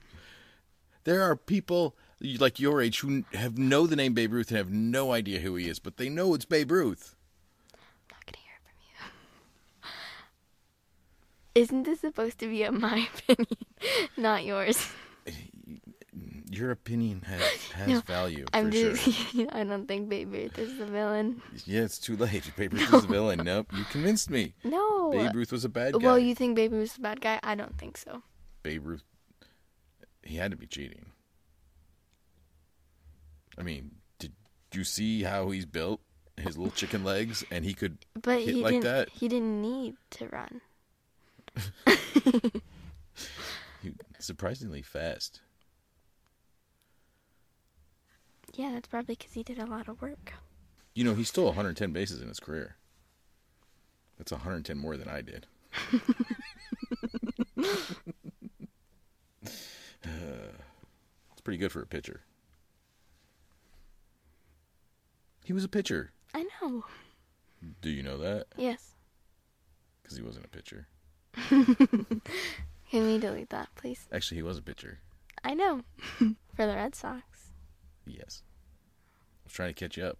There 1.04 1.22
are 1.24 1.36
people 1.36 1.96
like 2.40 2.60
your 2.60 2.82
age 2.82 3.00
who 3.02 3.24
have 3.34 3.58
know 3.58 3.86
the 3.88 3.96
name 3.96 4.14
Babe 4.14 4.32
Ruth 4.34 4.50
and 4.50 4.58
have 4.58 4.72
no 4.72 5.12
idea 5.12 5.40
who 5.40 5.56
he 5.56 5.68
is, 5.68 5.80
but 5.80 5.98
they 5.98 6.10
know 6.10 6.34
it's 6.34 6.46
Babe 6.46 6.72
Ruth. 6.72 7.16
I'm 7.74 7.80
not 8.12 8.26
gonna 8.26 8.38
hear 8.38 8.54
it 8.56 8.64
from 8.64 8.78
you. 9.84 9.90
Isn't 11.62 11.84
this 11.84 12.00
supposed 12.02 12.40
to 12.40 12.48
be 12.48 12.64
a 12.64 12.72
my 12.72 13.08
opinion, 13.30 13.58
not 14.18 14.46
yours? 14.46 14.88
Your 16.52 16.70
opinion 16.70 17.22
has 17.24 17.42
has 17.72 17.88
No, 17.88 18.00
value 18.02 18.46
I'm 18.54 18.70
just. 18.70 19.02
sure. 19.34 19.48
I 19.52 19.64
don't 19.64 19.88
think 19.88 20.08
Babe 20.08 20.32
Ruth 20.32 20.60
is 20.60 20.78
the 20.78 20.86
villain. 20.86 21.42
Yeah, 21.66 21.82
it's 21.82 21.98
too 21.98 22.16
late. 22.16 22.50
Babe 22.56 22.74
Ruth 22.74 22.94
is 22.94 23.02
the 23.02 23.08
villain. 23.08 23.42
Nope, 23.44 23.68
you 23.76 23.84
convinced 23.86 24.30
me. 24.30 24.54
No. 24.64 25.10
Babe 25.12 25.34
Ruth 25.36 25.52
was 25.52 25.66
a 25.66 25.70
bad 25.70 25.94
guy. 25.94 26.00
Well, 26.06 26.20
you 26.20 26.36
think 26.36 26.56
Babe 26.56 26.72
Ruth's 26.74 26.98
a 26.98 27.02
bad 27.02 27.22
guy? 27.22 27.40
I 27.42 27.56
don't 27.56 27.76
think 27.80 27.98
so. 27.98 28.22
Babe 28.62 28.86
Ruth, 28.86 29.02
he 30.24 30.38
had 30.38 30.52
to 30.52 30.58
be 30.58 30.68
cheating. 30.68 31.08
I 33.58 33.62
mean, 33.64 33.92
did 34.20 34.34
you 34.74 34.84
see 34.84 35.24
how 35.24 35.50
he's 35.52 35.66
built? 35.66 36.02
His 36.36 36.58
little 36.58 36.72
chicken 36.72 37.04
legs, 37.04 37.44
and 37.52 37.64
he 37.64 37.76
could 37.76 38.00
But 38.20 38.40
hit 38.40 38.56
he 38.56 38.64
like 38.64 38.72
didn't. 38.72 38.84
that. 38.86 39.10
He 39.10 39.28
didn't 39.28 39.62
need 39.62 39.96
to 40.12 40.28
run. 40.30 40.62
He, 43.84 43.92
surprisingly 44.18 44.82
fast. 44.82 45.42
Yeah, 48.54 48.72
that's 48.72 48.88
probably 48.88 49.16
because 49.16 49.34
he 49.34 49.44
did 49.44 49.60
a 49.60 49.66
lot 49.66 49.88
of 49.90 50.02
work. 50.02 50.34
You 50.96 51.04
know, 51.04 51.16
he 51.16 51.24
stole 51.26 51.48
110 51.48 51.92
bases 51.92 52.22
in 52.22 52.30
his 52.30 52.40
career. 52.40 52.78
That's 54.18 54.32
110 54.32 54.78
more 54.78 54.96
than 54.96 55.10
I 55.10 55.22
did. 55.22 55.48
it's 61.32 61.42
pretty 61.44 61.58
good 61.58 61.72
for 61.72 61.82
a 61.82 61.88
pitcher. 61.88 62.22
He 65.44 65.54
was 65.54 65.64
a 65.64 65.70
pitcher. 65.70 66.12
I 66.34 66.46
know. 66.62 66.86
Do 67.82 67.90
you 67.90 68.04
know 68.04 68.18
that? 68.18 68.48
Yes. 68.58 68.96
Because 70.02 70.18
he 70.18 70.24
wasn't 70.24 70.46
a 70.46 70.50
pitcher. 70.50 70.88
Can 71.50 73.08
we 73.08 73.18
delete 73.18 73.50
that, 73.50 73.70
please? 73.76 74.08
Actually, 74.12 74.38
he 74.38 74.44
was 74.44 74.58
a 74.58 74.62
pitcher. 74.62 75.00
I 75.44 75.54
know. 75.54 75.82
For 76.56 76.66
the 76.66 76.76
Red 76.76 76.96
Sox. 76.96 77.24
Yes. 78.06 78.44
I 78.46 79.46
was 79.46 79.54
trying 79.54 79.74
to 79.74 79.74
catch 79.74 79.98
you 79.98 80.06
up. 80.06 80.18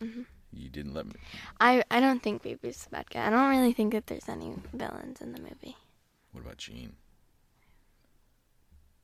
Mm-hmm. 0.00 0.22
You 0.52 0.68
didn't 0.68 0.94
let 0.94 1.06
me. 1.06 1.14
I 1.60 1.84
I 1.90 2.00
don't 2.00 2.22
think 2.22 2.42
Babe 2.42 2.58
Ruth's 2.62 2.86
a 2.86 2.90
bad 2.90 3.10
guy. 3.10 3.26
I 3.26 3.30
don't 3.30 3.50
really 3.50 3.72
think 3.72 3.92
that 3.92 4.06
there's 4.06 4.28
any 4.28 4.54
villains 4.72 5.20
in 5.20 5.32
the 5.32 5.40
movie. 5.40 5.76
What 6.32 6.42
about 6.42 6.56
Gene? 6.58 6.94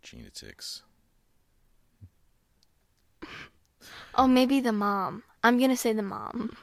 Gene 0.07 0.25
at 0.27 0.37
six. 0.37 0.83
Oh, 4.15 4.27
maybe 4.29 4.61
the 4.61 4.73
mom. 4.73 5.25
I'm 5.43 5.59
gonna 5.59 5.77
say 5.77 5.93
the 5.93 6.03
mom 6.03 6.57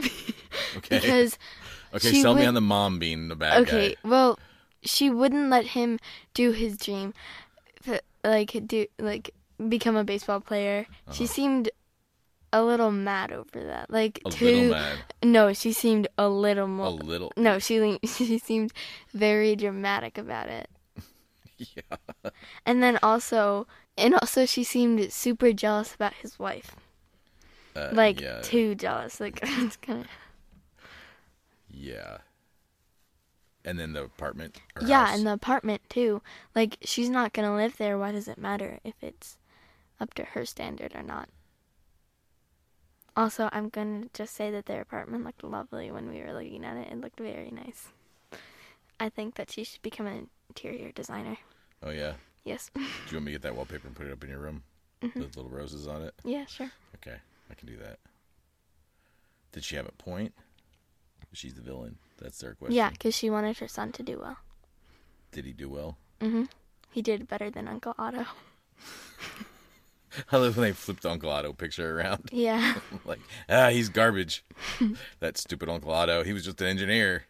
Okay. 0.00 1.00
because 1.00 1.38
okay, 1.94 2.10
she 2.10 2.22
sell 2.22 2.34
me 2.34 2.44
on 2.44 2.54
the 2.54 2.60
mom 2.60 2.98
being 2.98 3.28
the 3.28 3.36
bad 3.36 3.62
okay, 3.62 3.90
guy. 3.90 4.08
well, 4.08 4.38
she 4.82 5.10
wouldn't 5.10 5.50
let 5.50 5.66
him 5.66 5.98
do 6.34 6.52
his 6.52 6.76
dream, 6.76 7.12
like 8.24 8.56
do 8.66 8.86
like 8.98 9.30
become 9.68 9.96
a 9.96 10.04
baseball 10.04 10.40
player. 10.40 10.86
She 11.12 11.24
Uh-huh. 11.24 11.32
seemed 11.34 11.70
a 12.52 12.62
little 12.62 12.90
mad 12.90 13.32
over 13.32 13.62
that. 13.64 13.90
Like 13.90 14.20
A 14.24 14.30
too. 14.30 14.44
little 14.44 14.70
mad. 14.70 14.98
No, 15.22 15.52
she 15.52 15.72
seemed 15.72 16.08
a 16.16 16.28
little 16.28 16.68
more. 16.68 16.86
A 16.86 16.90
little. 16.90 17.32
No, 17.36 17.58
she 17.58 17.80
le- 17.80 17.98
she 18.06 18.38
seemed 18.38 18.72
very 19.12 19.54
dramatic 19.56 20.16
about 20.18 20.48
it. 20.48 20.68
Yeah. 21.76 22.30
And 22.64 22.82
then 22.82 22.98
also, 23.02 23.66
and 23.96 24.14
also, 24.14 24.46
she 24.46 24.62
seemed 24.64 25.12
super 25.12 25.52
jealous 25.52 25.94
about 25.94 26.14
his 26.14 26.38
wife. 26.38 26.76
Uh, 27.74 27.88
Like 27.92 28.20
yeah. 28.20 28.40
too 28.42 28.74
jealous. 28.74 29.20
Like 29.20 29.40
it's 29.42 29.76
kind 29.76 30.00
of. 30.02 30.06
Yeah. 31.70 32.18
And 33.64 33.78
then 33.78 33.92
the 33.92 34.02
apartment. 34.02 34.62
Yeah, 34.80 35.06
house. 35.06 35.16
and 35.16 35.24
the 35.26 35.32
apartment 35.32 35.82
too. 35.88 36.22
Like 36.54 36.78
she's 36.82 37.08
not 37.08 37.32
gonna 37.32 37.54
live 37.54 37.76
there. 37.76 37.96
Why 37.98 38.10
does 38.12 38.26
it 38.28 38.38
matter 38.38 38.80
if 38.82 38.94
it's 39.02 39.38
up 40.00 40.14
to 40.14 40.24
her 40.24 40.44
standard 40.46 40.94
or 40.94 41.02
not? 41.02 41.28
Also, 43.14 43.50
I'm 43.52 43.68
gonna 43.68 44.08
just 44.14 44.34
say 44.34 44.50
that 44.50 44.64
their 44.64 44.80
apartment 44.80 45.22
looked 45.24 45.44
lovely 45.44 45.90
when 45.90 46.08
we 46.08 46.22
were 46.22 46.32
looking 46.32 46.64
at 46.64 46.76
it. 46.78 46.90
It 46.90 47.00
looked 47.00 47.18
very 47.20 47.50
nice. 47.50 47.88
I 49.00 49.08
think 49.08 49.34
that 49.36 49.50
she 49.50 49.64
should 49.64 49.82
become 49.82 50.06
an 50.06 50.30
interior 50.48 50.92
designer. 50.92 51.36
Oh 51.82 51.90
yeah. 51.90 52.14
Yes. 52.44 52.70
Do 52.74 52.80
you 52.80 53.16
want 53.16 53.26
me 53.26 53.32
to 53.32 53.38
get 53.38 53.42
that 53.42 53.54
wallpaper 53.54 53.86
and 53.86 53.96
put 53.96 54.06
it 54.06 54.12
up 54.12 54.24
in 54.24 54.30
your 54.30 54.38
room? 54.38 54.62
Mm-hmm. 55.02 55.20
With 55.20 55.36
little 55.36 55.50
roses 55.50 55.86
on 55.86 56.02
it. 56.02 56.14
yeah, 56.24 56.44
sure. 56.46 56.70
Okay, 56.96 57.16
I 57.50 57.54
can 57.54 57.68
do 57.68 57.76
that. 57.76 57.98
Did 59.52 59.62
she 59.62 59.76
have 59.76 59.86
a 59.86 59.92
point? 59.92 60.32
She's 61.32 61.54
the 61.54 61.60
villain. 61.60 61.98
That's 62.20 62.38
their 62.38 62.54
question. 62.54 62.74
Yeah, 62.74 62.90
because 62.90 63.14
she 63.14 63.30
wanted 63.30 63.58
her 63.58 63.68
son 63.68 63.92
to 63.92 64.02
do 64.02 64.18
well. 64.18 64.38
Did 65.30 65.44
he 65.44 65.52
do 65.52 65.68
well? 65.68 65.98
Mm-hmm. 66.20 66.44
He 66.90 67.02
did 67.02 67.28
better 67.28 67.50
than 67.50 67.68
Uncle 67.68 67.94
Otto. 67.98 68.24
I 70.32 70.36
love 70.36 70.56
when 70.56 70.68
they 70.68 70.72
flipped 70.72 71.02
the 71.02 71.10
Uncle 71.10 71.30
Otto 71.30 71.52
picture 71.52 71.98
around. 71.98 72.30
Yeah. 72.32 72.74
like, 73.04 73.20
ah, 73.48 73.68
he's 73.68 73.88
garbage. 73.88 74.44
that 75.20 75.36
stupid 75.36 75.68
Uncle 75.68 75.92
Otto. 75.92 76.24
He 76.24 76.32
was 76.32 76.44
just 76.44 76.60
an 76.60 76.66
engineer. 76.66 77.24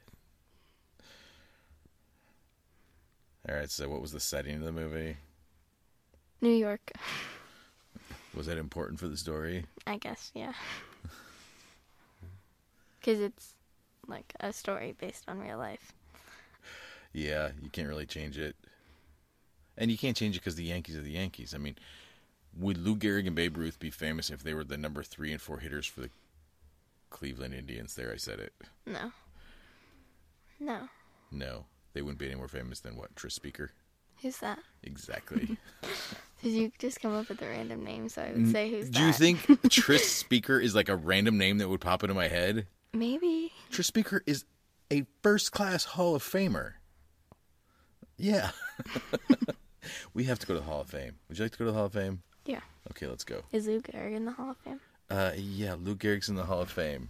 All 3.49 3.55
right, 3.55 3.71
so 3.71 3.89
what 3.89 4.03
was 4.03 4.13
the 4.13 4.21
setting 4.21 4.57
of 4.57 4.63
the 4.63 4.73
movie? 4.73 5.17
New 6.41 6.51
York, 6.51 6.93
Was 8.35 8.47
that 8.47 8.59
important 8.59 9.01
for 9.01 9.09
the 9.09 9.17
story? 9.17 9.65
I 9.87 9.97
guess, 9.97 10.31
yeah. 10.35 10.53
Because 13.01 13.21
it's 13.21 13.55
like 14.07 14.35
a 14.41 14.53
story 14.53 14.95
based 14.99 15.25
on 15.29 15.39
real 15.39 15.57
life. 15.57 15.93
Yeah, 17.13 17.51
you 17.63 17.71
can't 17.71 17.89
really 17.89 18.05
change 18.05 18.37
it. 18.37 18.55
And 19.79 19.91
you 19.91 19.97
can't 19.97 20.17
change 20.17 20.37
it 20.37 20.41
because 20.41 20.57
the 20.57 20.65
Yankees 20.65 20.97
are 20.97 21.03
the 21.03 21.13
Yankees. 21.13 21.55
I 21.55 21.59
mean, 21.59 21.77
would 22.59 22.77
Lou 22.77 22.97
Gehrig 22.97 23.27
and 23.27 23.37
Babe 23.37 23.57
Ruth 23.57 23.79
be 23.79 23.91
famous 23.91 24.29
if 24.31 24.43
they 24.43 24.53
were 24.53 24.65
the 24.65 24.77
number 24.77 25.03
three 25.03 25.33
and 25.33 25.41
four 25.41 25.59
hitters 25.61 25.87
for 25.87 26.01
the 26.03 26.11
Cleveland 27.09 27.55
Indians? 27.55 27.95
There, 27.95 28.13
I 28.13 28.17
said 28.17 28.41
it. 28.41 28.53
No. 28.85 29.13
No. 30.61 30.89
No, 31.31 31.65
they 31.99 32.03
wouldn't 32.03 32.21
be 32.21 32.27
any 32.27 32.37
more 32.37 32.47
famous 32.47 32.79
than 32.79 32.95
what? 32.97 33.17
Tris 33.17 33.35
Speaker? 33.35 33.73
Who's 34.23 34.37
that? 34.39 34.61
Exactly. 34.85 35.57
Did 36.45 36.53
you 36.53 36.71
just 36.79 37.01
come 37.01 37.13
up 37.13 37.29
with 37.29 37.43
a 37.43 37.47
random 37.47 37.83
name 37.83 38.09
so 38.09 38.23
I 38.23 38.31
would 38.31 38.53
say 38.53 38.71
who's 38.71 38.89
Do 38.89 39.01
that? 39.01 39.07
you 39.09 39.13
think 39.13 39.63
Tris 39.73 40.09
Speaker 40.09 40.61
is 40.61 40.77
like 40.77 40.89
a 40.89 40.95
random 40.95 41.39
name 41.39 41.59
that 41.59 41.69
would 41.69 41.81
pop 41.81 42.05
into 42.05 42.15
my 42.15 42.29
head? 42.29 42.69
Maybe. 42.93 43.51
Tris 43.73 43.89
Speaker 43.89 44.23
is 44.29 44.45
a 44.93 45.07
first 45.25 45.51
class 45.51 45.85
Hall 45.87 46.15
of 46.15 46.23
Famer. 46.23 46.75
Yeah. 48.17 48.51
we 50.15 50.23
have 50.25 50.39
to 50.39 50.47
go 50.47 50.55
to 50.55 50.61
the 50.61 50.67
Hall 50.67 50.83
of 50.83 50.89
Fame. 50.89 51.17
Would 51.29 51.39
you 51.39 51.45
like 51.47 51.53
to 51.53 51.59
go 51.59 51.65
to 51.65 51.73
the 51.73 51.77
Hall 51.77 51.87
of 51.87 51.93
Fame? 51.95 52.23
Yeah. 52.47 52.61
Okay, 52.93 53.09
let's 53.09 53.25
go. 53.25 53.43
Is 53.51 53.67
Lou 53.67 53.81
Gehrig 53.83 54.15
in 54.15 54.25
the 54.25 54.31
Hall 54.31 54.53
of 54.53 54.57
Fame? 54.59 54.79
Uh, 55.11 55.33
yeah, 55.37 55.75
Lou 55.77 55.97
Gehrig's 55.97 56.29
in 56.29 56.37
the 56.37 56.45
Hall 56.45 56.61
of 56.61 56.71
Fame. 56.71 57.09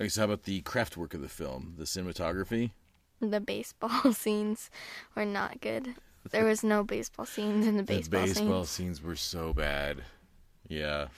Okay, 0.00 0.08
so 0.08 0.22
how 0.22 0.24
about 0.24 0.42
the 0.42 0.62
craft 0.62 0.96
work 0.96 1.14
of 1.14 1.20
the 1.20 1.28
film? 1.28 1.74
The 1.78 1.84
cinematography? 1.84 2.72
The 3.20 3.40
baseball 3.40 4.12
scenes 4.12 4.70
were 5.14 5.24
not 5.26 5.60
good. 5.60 5.94
There 6.30 6.44
was 6.44 6.62
no 6.62 6.84
baseball 6.84 7.26
scenes 7.26 7.66
in 7.66 7.76
the 7.76 7.82
baseball, 7.82 8.20
the 8.20 8.26
baseball 8.26 8.64
scenes. 8.64 8.98
scenes 8.98 9.02
were 9.02 9.16
so 9.16 9.52
bad. 9.52 10.02
Yeah. 10.68 11.08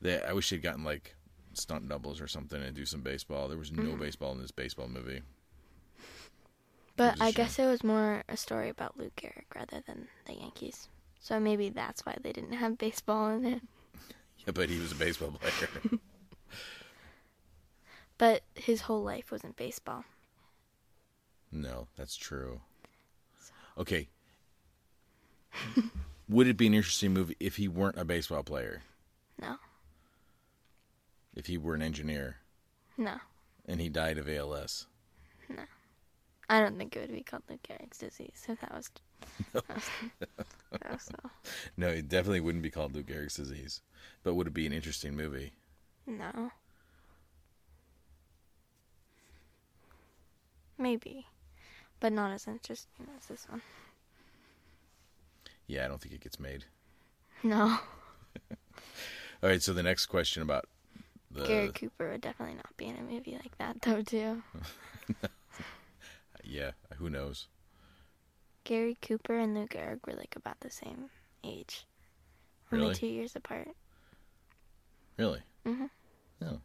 They, 0.00 0.20
I 0.22 0.32
wish 0.32 0.50
they'd 0.50 0.62
gotten 0.62 0.84
like 0.84 1.14
stunt 1.54 1.88
doubles 1.88 2.20
or 2.20 2.28
something 2.28 2.62
and 2.62 2.74
do 2.74 2.84
some 2.86 3.02
baseball. 3.02 3.48
There 3.48 3.58
was 3.58 3.72
no 3.72 3.82
Mm-hmm. 3.82 4.00
baseball 4.00 4.32
in 4.32 4.40
this 4.40 4.50
baseball 4.52 4.88
movie. 4.88 5.22
But 6.96 7.20
I 7.20 7.26
shame. 7.26 7.34
guess 7.34 7.58
it 7.58 7.66
was 7.66 7.84
more 7.84 8.24
a 8.28 8.36
story 8.36 8.68
about 8.70 8.96
Lou 8.98 9.10
Gehrig 9.16 9.44
rather 9.54 9.82
than 9.86 10.08
the 10.26 10.34
Yankees. 10.34 10.88
So 11.20 11.38
maybe 11.40 11.68
that's 11.68 12.06
why 12.06 12.16
they 12.20 12.32
didn't 12.32 12.52
have 12.54 12.78
baseball 12.78 13.28
in 13.30 13.44
it. 13.46 13.62
Yeah, 14.46 14.52
but 14.52 14.68
he 14.70 14.78
was 14.78 14.92
a 14.92 14.94
baseball 14.94 15.32
player. 15.32 15.98
But 18.18 18.42
his 18.54 18.82
whole 18.82 19.02
life 19.02 19.30
wasn't 19.30 19.56
baseball. 19.56 20.04
No, 21.52 21.88
that's 21.96 22.16
true. 22.16 22.60
Okay. 23.78 24.08
Would 26.28 26.46
it 26.48 26.56
be 26.56 26.66
an 26.66 26.74
interesting 26.74 27.12
movie 27.12 27.36
if 27.40 27.56
he 27.56 27.68
weren't 27.68 27.98
a 27.98 28.04
baseball 28.04 28.42
player? 28.42 28.82
No. 29.40 29.56
If 31.34 31.46
he 31.46 31.58
were 31.58 31.74
an 31.74 31.82
engineer 31.82 32.36
No. 32.96 33.16
and 33.66 33.80
he 33.80 33.88
died 33.88 34.18
of 34.18 34.28
ALS? 34.28 34.86
No. 35.48 35.62
I 36.48 36.60
don't 36.60 36.78
think 36.78 36.96
it 36.96 37.00
would 37.00 37.12
be 37.12 37.22
called 37.22 37.42
Lou 37.48 37.58
Gehrig's 37.58 37.98
disease 37.98 38.44
if 38.48 38.60
that 38.60 38.74
was. 38.74 38.90
That 39.52 39.68
was, 39.68 39.90
that 40.72 40.90
was 40.92 41.02
so. 41.02 41.30
No, 41.76 41.88
it 41.88 42.08
definitely 42.08 42.40
wouldn't 42.40 42.62
be 42.62 42.70
called 42.70 42.94
Lou 42.94 43.02
Gehrig's 43.02 43.34
disease. 43.36 43.80
But 44.22 44.34
would 44.34 44.46
it 44.46 44.54
be 44.54 44.66
an 44.66 44.72
interesting 44.72 45.16
movie? 45.16 45.52
No. 46.06 46.50
Maybe. 50.78 51.26
But 52.00 52.12
not 52.12 52.32
as 52.32 52.46
interesting 52.46 53.06
as 53.16 53.26
this 53.26 53.46
one. 53.48 53.62
Yeah, 55.66 55.84
I 55.84 55.88
don't 55.88 56.00
think 56.00 56.14
it 56.14 56.20
gets 56.20 56.38
made. 56.38 56.64
No. 57.42 57.78
All 59.42 59.48
right, 59.50 59.62
so 59.62 59.72
the 59.72 59.82
next 59.82 60.06
question 60.06 60.42
about 60.42 60.66
the 61.30 61.44
Gary 61.44 61.68
Cooper 61.68 62.10
would 62.12 62.20
definitely 62.20 62.54
not 62.54 62.76
be 62.76 62.86
in 62.86 62.96
a 62.96 63.02
movie 63.02 63.32
like 63.42 63.56
that, 63.58 63.82
though, 63.82 64.02
too. 64.02 64.42
yeah, 66.44 66.72
who 66.98 67.10
knows? 67.10 67.48
Gary 68.64 68.96
Cooper 69.00 69.38
and 69.38 69.54
Lou 69.54 69.66
Gehrig 69.66 70.00
were 70.06 70.14
like 70.14 70.34
about 70.36 70.60
the 70.60 70.70
same 70.70 71.10
age. 71.44 71.86
Really? 72.70 72.84
Only 72.86 72.96
two 72.96 73.06
years 73.06 73.36
apart. 73.36 73.68
Really? 75.16 75.40
Mm 75.64 75.76
Mhm. 75.78 75.90
Oh. 76.44 76.60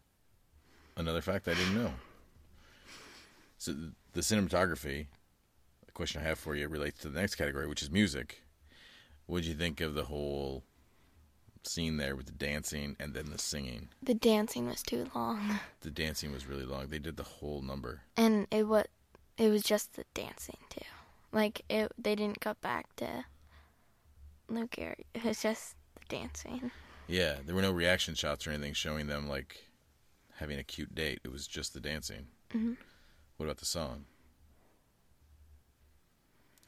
Another 0.98 1.22
fact 1.22 1.48
I 1.48 1.54
didn't 1.54 1.76
know. 1.76 1.94
So 3.58 3.74
the 4.14 4.22
cinematography, 4.22 5.08
question 6.02 6.22
I 6.24 6.28
have 6.30 6.40
for 6.40 6.56
you 6.56 6.68
relates 6.68 7.00
to 7.02 7.10
the 7.10 7.22
next 7.22 7.36
category, 7.36 7.68
which 7.68 7.84
is 7.84 7.92
music. 7.92 8.42
What 9.28 9.44
did 9.44 9.50
you 9.50 9.54
think 9.54 9.82
of 9.82 9.94
the 9.94 10.06
whole 10.06 10.64
scene 11.64 11.98
there 11.98 12.16
with 12.16 12.26
the 12.26 12.32
dancing 12.32 12.96
and 13.00 13.14
then 13.14 13.30
the 13.30 13.38
singing? 13.38 13.90
The 14.02 14.16
dancing 14.16 14.66
was 14.68 14.82
too 14.82 15.12
long. 15.14 15.60
The 15.82 15.92
dancing 15.92 16.32
was 16.32 16.48
really 16.48 16.66
long. 16.66 16.88
They 16.88 16.98
did 16.98 17.18
the 17.18 17.24
whole 17.24 17.62
number. 17.62 18.02
And 18.18 18.48
it 18.50 18.68
was, 18.68 18.86
it 19.38 19.50
was 19.52 19.62
just 19.62 19.94
the 19.94 20.06
dancing, 20.16 20.58
too. 20.72 20.86
Like, 21.32 21.62
it, 21.70 21.92
they 22.00 22.16
didn't 22.16 22.42
cut 22.42 22.60
back 22.62 22.96
to 22.96 23.26
Lou 24.50 24.66
Gehrig. 24.68 25.06
It 25.14 25.24
was 25.24 25.40
just 25.44 25.76
the 25.94 26.02
dancing. 26.10 26.72
Yeah, 27.08 27.36
there 27.46 27.54
were 27.54 27.62
no 27.62 27.72
reaction 27.72 28.16
shots 28.16 28.48
or 28.48 28.52
anything 28.52 28.74
showing 28.74 29.06
them 29.06 29.30
like 29.30 29.66
having 30.38 30.58
a 30.58 30.64
cute 30.64 30.96
date. 30.96 31.20
It 31.24 31.32
was 31.32 31.46
just 31.46 31.76
the 31.76 31.80
dancing. 31.80 32.26
Mhm. 32.56 32.78
What 33.38 33.46
about 33.46 33.58
the 33.58 33.66
song? 33.66 34.06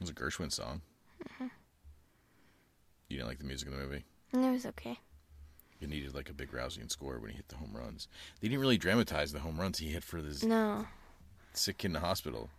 was 0.00 0.10
a 0.10 0.14
Gershwin 0.14 0.52
song. 0.52 0.80
You 3.08 3.18
didn't 3.18 3.28
like 3.28 3.38
the 3.38 3.44
music 3.44 3.68
of 3.68 3.74
the 3.74 3.80
movie? 3.80 4.04
It 4.32 4.38
was 4.52 4.66
okay. 4.66 4.98
It 5.80 5.88
needed 5.88 6.14
like 6.14 6.30
a 6.30 6.34
big 6.34 6.52
rousing 6.52 6.88
score 6.88 7.18
when 7.18 7.30
he 7.30 7.36
hit 7.36 7.48
the 7.48 7.56
home 7.56 7.72
runs. 7.74 8.08
They 8.40 8.48
didn't 8.48 8.60
really 8.60 8.78
dramatize 8.78 9.32
the 9.32 9.40
home 9.40 9.60
runs 9.60 9.78
he 9.78 9.88
hit 9.90 10.02
for 10.02 10.20
this 10.22 10.42
No. 10.42 10.86
sick 11.52 11.78
kid 11.78 11.88
in 11.88 11.92
the 11.92 12.00
hospital. 12.00 12.50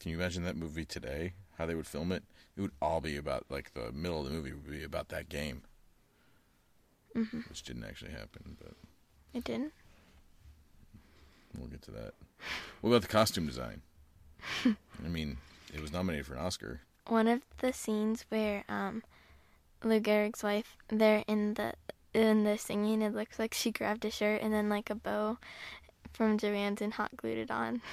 Can 0.00 0.10
you 0.10 0.18
imagine 0.18 0.42
that 0.44 0.56
movie 0.56 0.84
today? 0.84 1.32
How 1.56 1.66
they 1.66 1.74
would 1.74 1.86
film 1.86 2.12
it? 2.12 2.22
It 2.56 2.60
would 2.60 2.72
all 2.82 3.00
be 3.00 3.16
about 3.16 3.46
like 3.48 3.72
the 3.74 3.92
middle 3.92 4.18
of 4.20 4.24
the 4.26 4.30
movie 4.32 4.52
would 4.52 4.68
be 4.68 4.82
about 4.84 5.08
that 5.08 5.28
game, 5.28 5.62
hmm 7.14 7.22
which 7.48 7.62
didn't 7.62 7.84
actually 7.84 8.12
happen. 8.12 8.56
But 8.60 8.74
It 9.32 9.44
didn't? 9.44 9.72
we'll 11.56 11.68
get 11.68 11.82
to 11.82 11.90
that. 11.92 12.14
What 12.80 12.90
about 12.90 13.02
the 13.02 13.08
costume 13.08 13.46
design? 13.46 13.82
I 14.64 15.08
mean, 15.08 15.38
it 15.72 15.80
was 15.80 15.92
nominated 15.92 16.26
for 16.26 16.34
an 16.34 16.40
Oscar. 16.40 16.80
One 17.06 17.28
of 17.28 17.42
the 17.58 17.72
scenes 17.72 18.24
where 18.28 18.64
um, 18.68 19.02
Lou 19.82 20.00
Gehrig's 20.00 20.42
wife, 20.42 20.76
they're 20.88 21.24
in 21.26 21.54
the 21.54 21.72
in 22.14 22.44
the 22.44 22.58
singing, 22.58 23.02
it 23.02 23.14
looks 23.14 23.38
like 23.38 23.54
she 23.54 23.70
grabbed 23.70 24.04
a 24.04 24.10
shirt 24.10 24.42
and 24.42 24.52
then 24.52 24.68
like 24.68 24.90
a 24.90 24.94
bow 24.94 25.38
from 26.12 26.38
Joanne's 26.38 26.80
and 26.82 26.94
hot 26.94 27.16
glued 27.16 27.38
it 27.38 27.50
on. 27.50 27.80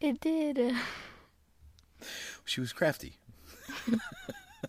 it 0.00 0.20
did. 0.20 0.74
She 2.44 2.60
was 2.60 2.72
crafty. 2.72 3.14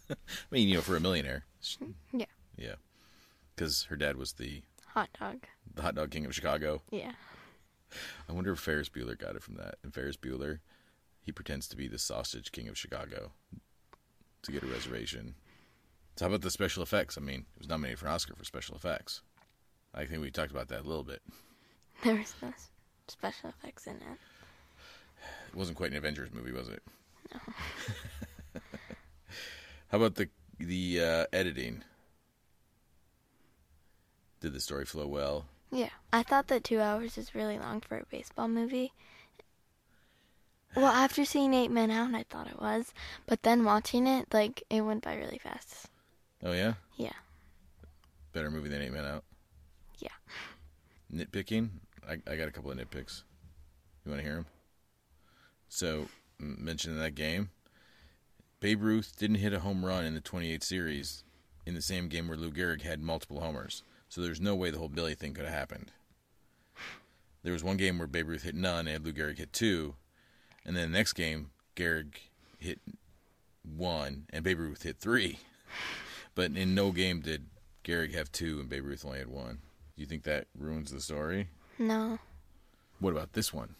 I 0.10 0.16
mean, 0.52 0.68
you 0.68 0.76
know, 0.76 0.82
for 0.82 0.96
a 0.96 1.00
millionaire. 1.00 1.46
Yeah. 2.14 2.26
Yeah. 2.58 2.76
Because 3.56 3.84
her 3.86 3.96
dad 3.96 4.18
was 4.18 4.34
the 4.34 4.62
Hot 4.90 5.10
dog. 5.20 5.46
the 5.74 5.82
hot 5.82 5.96
dog 5.96 6.12
king 6.12 6.26
of 6.26 6.36
Chicago. 6.36 6.82
Yeah. 6.92 7.14
I 8.30 8.34
wonder 8.34 8.52
if 8.52 8.60
Ferris 8.60 8.90
Bueller 8.90 9.18
got 9.18 9.36
it 9.36 9.44
from 9.44 9.56
that. 9.56 9.76
And 9.84 9.94
Ferris 9.94 10.18
Bueller, 10.18 10.60
he 11.22 11.32
pretends 11.32 11.68
to 11.70 11.78
be 11.78 11.88
the 11.88 12.00
sausage 12.00 12.52
king 12.52 12.68
of 12.68 12.78
Chicago 12.78 13.32
to 14.44 14.52
get 14.52 14.64
a 14.64 14.68
reservation. 14.68 15.36
So 16.16 16.26
how 16.26 16.30
about 16.30 16.42
the 16.42 16.52
special 16.52 16.84
effects? 16.84 17.18
I 17.18 17.22
mean, 17.22 17.46
it 17.56 17.60
was 17.60 17.70
nominated 17.70 18.00
for 18.00 18.08
an 18.08 18.14
Oscar 18.14 18.36
for 18.36 18.46
special 18.46 18.76
effects. 18.76 19.22
I 19.94 20.06
think 20.06 20.22
we 20.22 20.32
talked 20.32 20.52
about 20.52 20.70
that 20.70 20.82
a 20.82 20.88
little 20.88 21.04
bit. 21.04 21.22
There 22.04 22.16
was 22.16 22.34
no 22.42 22.54
special 23.08 23.50
effects 23.50 23.88
in 23.88 23.96
it. 23.96 24.18
It 25.50 25.56
wasn't 25.56 25.78
quite 25.78 25.92
an 25.92 25.98
Avengers 25.98 26.30
movie, 26.34 26.52
was 26.52 26.70
it? 26.70 26.82
No. 27.34 27.40
how 29.90 29.98
about 29.98 30.16
the 30.16 30.30
the 30.60 31.02
uh, 31.02 31.26
editing? 31.34 31.84
Did 34.40 34.54
the 34.54 34.60
story 34.60 34.86
flow 34.86 35.08
well? 35.08 35.46
Yeah. 35.72 35.90
I 36.12 36.24
thought 36.24 36.48
that 36.48 36.64
two 36.64 36.80
hours 36.82 37.18
is 37.18 37.34
really 37.34 37.58
long 37.58 37.82
for 37.82 37.98
a 37.98 38.06
baseball 38.10 38.48
movie. 38.48 38.92
Well, 40.76 40.86
after 40.88 41.26
seeing 41.26 41.54
Eight 41.54 41.72
Men 41.72 41.92
Out, 41.92 42.14
I 42.14 42.24
thought 42.24 42.48
it 42.48 42.60
was. 42.62 42.94
But 43.26 43.44
then 43.44 43.64
watching 43.66 44.08
it, 44.08 44.28
like, 44.34 44.64
it 44.70 44.82
went 44.82 45.04
by 45.04 45.16
really 45.16 45.38
fast. 45.38 45.88
Oh 46.44 46.54
yeah, 46.54 46.74
Yeah. 46.96 47.14
better 48.34 48.50
movie 48.50 48.70
than 48.70 48.82
Eight 48.82 48.92
Men 48.94 49.06
Out. 49.06 49.24
Yeah. 50.00 50.10
Nitpicking. 51.14 51.70
I, 52.08 52.14
I 52.30 52.36
got 52.36 52.48
a 52.48 52.52
couple 52.52 52.72
of 52.72 52.78
nitpicks. 52.78 53.24
You 54.06 54.12
want 54.12 54.22
to 54.22 54.28
hear 54.28 54.36
them? 54.36 54.46
So, 55.70 56.08
mentioning 56.40 56.98
that 57.00 57.16
game, 57.16 57.50
Babe 58.60 58.82
Ruth 58.82 59.16
didn't 59.18 59.38
hit 59.38 59.54
a 59.54 59.60
home 59.60 59.86
run 59.86 60.06
in 60.06 60.16
the 60.16 60.22
28 60.22 60.64
series 60.64 61.24
in 61.66 61.76
the 61.76 61.82
same 61.82 62.08
game 62.08 62.28
where 62.28 62.38
Lou 62.38 62.52
Gehrig 62.52 62.82
had 62.82 63.02
multiple 63.02 63.40
homers. 63.42 63.84
So 64.12 64.20
there's 64.20 64.42
no 64.42 64.56
way 64.56 64.72
the 64.72 64.78
whole 64.78 64.90
Billy 64.90 65.16
thing 65.16 65.34
could 65.34 65.46
have 65.46 65.54
happened. 65.54 65.94
There 67.44 67.54
was 67.54 67.64
one 67.64 67.78
game 67.78 67.98
where 67.98 68.08
Babe 68.08 68.28
Ruth 68.28 68.44
hit 68.44 68.56
none 68.56 68.86
and 68.86 69.06
Lou 69.06 69.14
Gehrig 69.14 69.38
hit 69.38 69.54
two, 69.54 69.96
and 70.66 70.76
then 70.76 70.92
the 70.92 70.98
next 70.98 71.14
game 71.14 71.52
Gehrig 71.78 72.16
hit 72.60 72.82
one 73.64 74.26
and 74.32 74.44
Babe 74.44 74.60
Ruth 74.60 74.84
hit 74.84 74.98
three. 74.98 75.40
But 76.36 76.52
in 76.58 76.76
no 76.76 76.92
game 76.92 77.22
did 77.22 77.46
Gehrig 77.86 78.14
have 78.14 78.30
two 78.34 78.60
and 78.60 78.68
Babe 78.68 78.84
Ruth 78.84 79.06
only 79.06 79.20
had 79.20 79.30
one. 79.30 79.60
Do 79.96 80.02
you 80.02 80.06
think 80.06 80.24
that 80.24 80.48
ruins 80.60 80.92
the 80.92 81.00
story? 81.00 81.48
No. 81.80 82.20
What 83.00 83.12
about 83.12 83.32
this 83.32 83.54
one? 83.54 83.76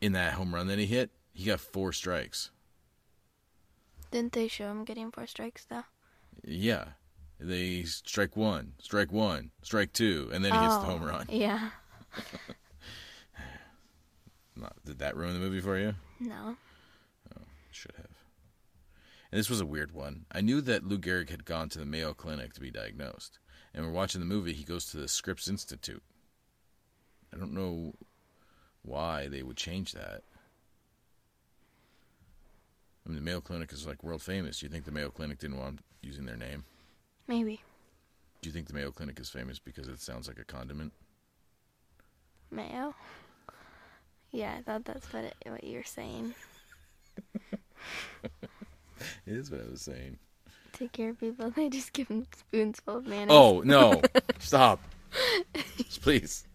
In 0.00 0.12
that 0.12 0.32
home 0.32 0.54
run 0.54 0.66
that 0.68 0.78
he 0.78 0.86
hit, 0.86 1.10
he 1.34 1.44
got 1.44 1.60
four 1.60 1.92
strikes. 1.92 2.50
Didn't 4.10 4.32
they 4.32 4.48
show 4.48 4.70
him 4.70 4.86
getting 4.86 5.10
four 5.10 5.26
strikes 5.26 5.66
though? 5.66 5.84
Yeah. 6.42 6.84
They 7.38 7.82
strike 7.84 8.36
one, 8.36 8.72
strike 8.80 9.12
one, 9.12 9.50
strike 9.62 9.92
two, 9.92 10.30
and 10.32 10.44
then 10.44 10.52
he 10.54 10.58
hits 10.58 10.76
the 10.76 10.80
Oh, 10.82 10.84
home 10.84 11.04
run. 11.04 11.26
Yeah. 11.30 11.70
Not- 14.56 14.76
Did 14.84 14.98
that 15.00 15.16
ruin 15.16 15.34
the 15.34 15.38
movie 15.40 15.60
for 15.60 15.78
you? 15.78 15.94
No. 16.18 16.56
Oh, 17.36 17.42
should 17.70 17.92
have. 17.96 18.06
And 19.30 19.38
this 19.38 19.50
was 19.50 19.60
a 19.60 19.66
weird 19.66 19.92
one. 19.92 20.24
I 20.32 20.40
knew 20.40 20.60
that 20.62 20.84
Lou 20.86 20.98
Gehrig 20.98 21.28
had 21.30 21.44
gone 21.44 21.68
to 21.70 21.78
the 21.78 21.84
Mayo 21.84 22.14
Clinic 22.14 22.54
to 22.54 22.60
be 22.60 22.70
diagnosed. 22.70 23.38
And 23.74 23.84
we're 23.84 23.92
watching 23.92 24.20
the 24.20 24.26
movie, 24.26 24.54
he 24.54 24.64
goes 24.64 24.86
to 24.86 24.96
the 24.96 25.08
Scripps 25.08 25.46
Institute. 25.48 26.02
I 27.34 27.36
don't 27.36 27.52
know 27.52 27.92
why 28.82 29.28
they 29.28 29.42
would 29.42 29.58
change 29.58 29.92
that. 29.92 30.22
I 33.04 33.08
mean, 33.10 33.16
the 33.16 33.22
Mayo 33.22 33.40
Clinic 33.42 33.72
is 33.72 33.86
like 33.86 34.02
world 34.02 34.22
famous. 34.22 34.60
Do 34.60 34.66
you 34.66 34.70
think 34.72 34.84
the 34.86 34.90
Mayo 34.90 35.10
Clinic 35.10 35.38
didn't 35.38 35.58
want 35.58 35.80
using 36.02 36.24
their 36.24 36.36
name? 36.36 36.64
Maybe. 37.28 37.60
Do 38.42 38.48
you 38.48 38.52
think 38.52 38.66
the 38.68 38.74
Mayo 38.74 38.90
Clinic 38.92 39.18
is 39.18 39.28
famous 39.28 39.58
because 39.58 39.88
it 39.88 40.00
sounds 40.00 40.28
like 40.28 40.38
a 40.38 40.44
condiment? 40.44 40.92
Mayo. 42.50 42.94
Yeah, 44.30 44.54
I 44.58 44.62
thought 44.62 44.84
that's 44.84 45.12
what 45.12 45.24
it, 45.24 45.34
what 45.46 45.64
you 45.64 45.78
were 45.78 45.84
saying. 45.84 46.34
It 49.26 49.34
is 49.34 49.50
what 49.50 49.60
I 49.60 49.70
was 49.70 49.82
saying. 49.82 50.18
Take 50.72 50.92
care 50.92 51.10
of 51.10 51.20
people. 51.20 51.50
They 51.56 51.68
just 51.68 51.92
give 51.92 52.08
them 52.08 52.26
spoons 52.36 52.80
full 52.80 52.98
of 52.98 53.06
mayonnaise. 53.06 53.34
Oh, 53.34 53.60
no. 53.64 54.00
Stop. 54.38 54.80
Please. 56.00 56.46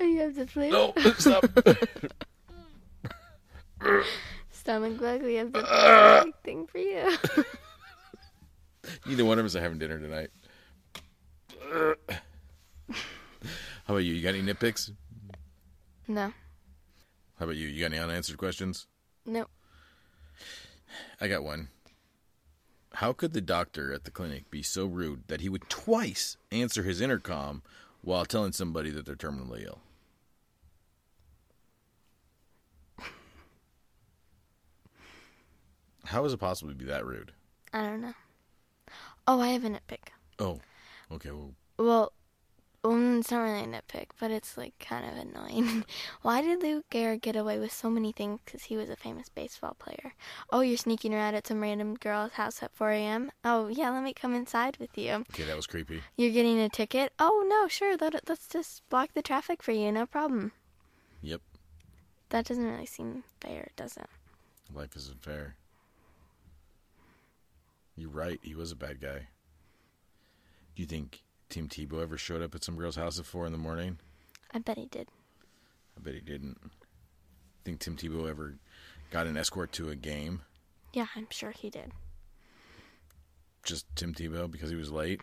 Oh, 0.00 0.04
you 0.04 0.20
have 0.20 0.36
to 0.36 0.46
play. 0.46 0.70
No, 0.70 0.92
stop. 1.18 1.44
Stomach 4.52 5.00
bug. 5.00 5.22
We 5.22 5.34
have 5.34 5.52
the 5.52 5.62
perfect 5.62 6.44
thing 6.44 6.66
for 6.68 6.78
you. 6.78 7.16
Neither 9.08 9.24
one 9.24 9.38
of 9.38 9.46
us 9.46 9.56
are 9.56 9.62
having 9.62 9.78
dinner 9.78 9.98
tonight. 9.98 10.28
How 13.86 13.94
about 13.94 13.98
you? 13.98 14.12
You 14.12 14.22
got 14.22 14.34
any 14.34 14.42
nitpicks? 14.42 14.92
no. 16.06 16.34
How 17.38 17.44
about 17.44 17.56
you? 17.56 17.68
You 17.68 17.80
got 17.80 17.92
any 17.94 18.02
unanswered 18.02 18.36
questions? 18.36 18.86
No. 19.24 19.46
I 21.20 21.28
got 21.28 21.42
one. 21.42 21.68
How 22.94 23.12
could 23.14 23.32
the 23.32 23.40
doctor 23.40 23.94
at 23.94 24.04
the 24.04 24.10
clinic 24.10 24.50
be 24.50 24.62
so 24.62 24.84
rude 24.84 25.22
that 25.28 25.40
he 25.40 25.48
would 25.48 25.70
twice 25.70 26.36
answer 26.50 26.82
his 26.82 27.00
intercom 27.00 27.62
while 28.02 28.26
telling 28.26 28.52
somebody 28.52 28.90
that 28.90 29.06
they're 29.06 29.14
terminally 29.14 29.64
ill? 29.64 29.78
How 36.06 36.24
is 36.26 36.32
it 36.34 36.40
possible 36.40 36.70
to 36.72 36.76
be 36.76 36.84
that 36.86 37.06
rude? 37.06 37.32
I 37.72 37.82
don't 37.82 38.02
know. 38.02 38.14
Oh, 39.30 39.40
I 39.40 39.48
have 39.48 39.64
a 39.64 39.68
nitpick. 39.68 40.08
Oh, 40.38 40.58
okay. 41.12 41.30
Well, 41.30 41.52
Well, 41.76 42.12
um, 42.82 43.18
it's 43.18 43.30
not 43.30 43.40
really 43.42 43.62
a 43.64 43.66
nitpick, 43.66 44.06
but 44.18 44.30
it's 44.30 44.56
like 44.56 44.72
kind 44.78 45.04
of 45.04 45.18
annoying. 45.18 45.84
Why 46.22 46.40
did 46.40 46.62
Lou 46.62 46.82
Gehrig 46.90 47.20
get 47.20 47.36
away 47.36 47.58
with 47.58 47.70
so 47.72 47.90
many 47.90 48.10
things? 48.10 48.40
Because 48.42 48.64
he 48.64 48.76
was 48.78 48.88
a 48.88 48.96
famous 48.96 49.28
baseball 49.28 49.76
player. 49.78 50.14
Oh, 50.50 50.60
you're 50.60 50.78
sneaking 50.78 51.12
around 51.12 51.34
at 51.34 51.46
some 51.46 51.60
random 51.60 51.94
girl's 51.96 52.32
house 52.32 52.62
at 52.62 52.72
4 52.74 52.90
a.m. 52.92 53.30
Oh, 53.44 53.66
yeah, 53.68 53.90
let 53.90 54.02
me 54.02 54.14
come 54.14 54.34
inside 54.34 54.78
with 54.78 54.96
you. 54.96 55.12
okay, 55.30 55.44
that 55.44 55.56
was 55.56 55.66
creepy. 55.66 56.02
You're 56.16 56.32
getting 56.32 56.58
a 56.58 56.70
ticket. 56.70 57.12
Oh 57.18 57.44
no, 57.46 57.68
sure. 57.68 57.96
Let 58.00 58.26
let's 58.28 58.48
just 58.48 58.88
block 58.88 59.10
the 59.12 59.20
traffic 59.22 59.62
for 59.62 59.72
you. 59.72 59.92
No 59.92 60.06
problem. 60.06 60.52
Yep, 61.20 61.42
That 62.30 62.46
doesn't 62.46 62.64
really 62.64 62.86
seem 62.86 63.24
fair, 63.42 63.68
does 63.76 63.96
it? 63.98 64.06
life 64.74 64.94
isn't 64.96 65.22
fair. 65.22 65.56
You're 67.98 68.10
right. 68.10 68.38
He 68.42 68.54
was 68.54 68.70
a 68.70 68.76
bad 68.76 69.00
guy. 69.00 69.26
Do 70.76 70.82
you 70.82 70.86
think 70.86 71.22
Tim 71.48 71.68
Tebow 71.68 72.00
ever 72.00 72.16
showed 72.16 72.42
up 72.42 72.54
at 72.54 72.62
some 72.62 72.76
girl's 72.76 72.94
house 72.96 73.18
at 73.18 73.26
four 73.26 73.44
in 73.44 73.52
the 73.52 73.58
morning? 73.58 73.98
I 74.54 74.58
bet 74.60 74.78
he 74.78 74.86
did. 74.86 75.08
I 75.96 76.00
bet 76.00 76.14
he 76.14 76.20
didn't. 76.20 76.58
Think 77.64 77.80
Tim 77.80 77.96
Tebow 77.96 78.30
ever 78.30 78.54
got 79.10 79.26
an 79.26 79.36
escort 79.36 79.72
to 79.72 79.88
a 79.90 79.96
game? 79.96 80.42
Yeah, 80.92 81.06
I'm 81.16 81.26
sure 81.30 81.50
he 81.50 81.70
did. 81.70 81.90
Just 83.64 83.84
Tim 83.96 84.14
Tebow 84.14 84.48
because 84.50 84.70
he 84.70 84.76
was 84.76 84.92
late? 84.92 85.20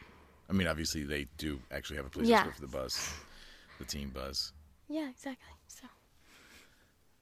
I 0.50 0.54
mean, 0.54 0.68
obviously 0.68 1.04
they 1.04 1.28
do 1.38 1.60
actually 1.72 1.96
have 1.96 2.06
a 2.06 2.10
place 2.10 2.28
Yeah. 2.28 2.44
to 2.44 2.50
go 2.50 2.56
for 2.56 2.62
the 2.62 2.68
bus, 2.68 3.14
the 3.80 3.86
team 3.86 4.10
bus. 4.10 4.52
Yeah, 4.90 5.10
exactly. 5.10 5.54
So 5.68 5.86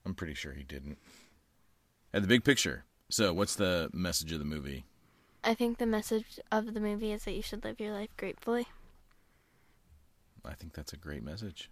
I'm 0.06 0.16
pretty 0.16 0.34
sure 0.34 0.54
he 0.54 0.64
didn't. 0.64 0.98
At 2.12 2.24
the 2.24 2.28
big 2.28 2.44
picture. 2.44 2.86
So, 3.10 3.32
what's 3.34 3.56
the 3.56 3.90
message 3.94 4.32
of 4.32 4.40
the 4.40 4.46
movie? 4.46 4.86
I 5.44 5.54
think 5.54 5.78
the 5.78 5.86
message 5.86 6.40
of 6.52 6.74
the 6.74 6.80
movie 6.80 7.12
is 7.12 7.26
that 7.26 7.34
you 7.34 7.42
should 7.42 7.64
live 7.64 7.80
your 7.80 7.94
life 7.94 8.16
gratefully. 8.16 8.68
I 10.46 10.54
think 10.54 10.74
that's 10.74 10.94
a 10.94 10.98
great 10.98 11.24
message. 11.24 11.70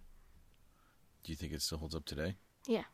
Do 1.24 1.32
you 1.32 1.36
think 1.36 1.52
it 1.52 1.62
still 1.62 1.78
holds 1.78 1.94
up 1.94 2.04
today? 2.04 2.36
Yeah. 2.66 2.84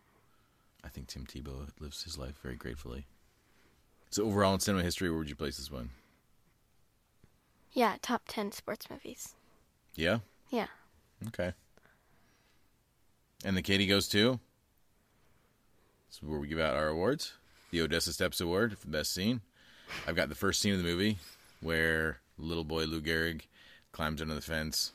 I 0.85 0.88
think 0.88 1.09
Tim 1.09 1.27
Tebow 1.27 1.69
lives 1.81 2.03
his 2.03 2.19
life 2.19 2.38
very 2.43 2.57
gratefully. 2.57 3.07
So, 4.11 4.25
overall 4.25 4.55
in 4.55 4.61
cinema 4.61 4.83
history, 4.85 5.11
where 5.11 5.19
would 5.19 5.29
you 5.29 5.37
place 5.37 5.57
this 5.57 5.71
one? 5.71 5.91
Yeah, 7.73 7.97
top 8.01 8.23
10 8.29 8.53
sports 8.53 8.88
movies. 8.91 9.35
Yeah? 9.95 10.19
Yeah. 10.51 10.69
Okay. 11.29 11.53
And 13.45 13.57
the 13.57 13.62
Katie 13.62 13.87
goes 13.87 14.09
to? 14.09 14.41
This 16.09 16.17
is 16.17 16.23
where 16.23 16.38
we 16.38 16.49
give 16.49 16.61
out 16.61 16.77
our 16.77 16.88
awards. 16.88 17.35
The 17.71 17.83
Odessa 17.83 18.12
Steps 18.12 18.41
Award 18.41 18.79
for 18.79 18.87
the 18.87 18.93
best 18.93 19.12
scene. 19.12 19.43
I've 20.07 20.16
got 20.16 20.29
the 20.29 20.35
first 20.35 20.61
scene 20.61 20.72
of 20.72 20.79
the 20.79 20.85
movie 20.85 21.18
where 21.61 22.20
little 22.38 22.64
boy 22.64 22.85
Lou 22.85 23.01
Gehrig 23.01 23.42
climbs 23.92 24.22
under 24.22 24.35
the 24.35 24.40
fence, 24.40 24.92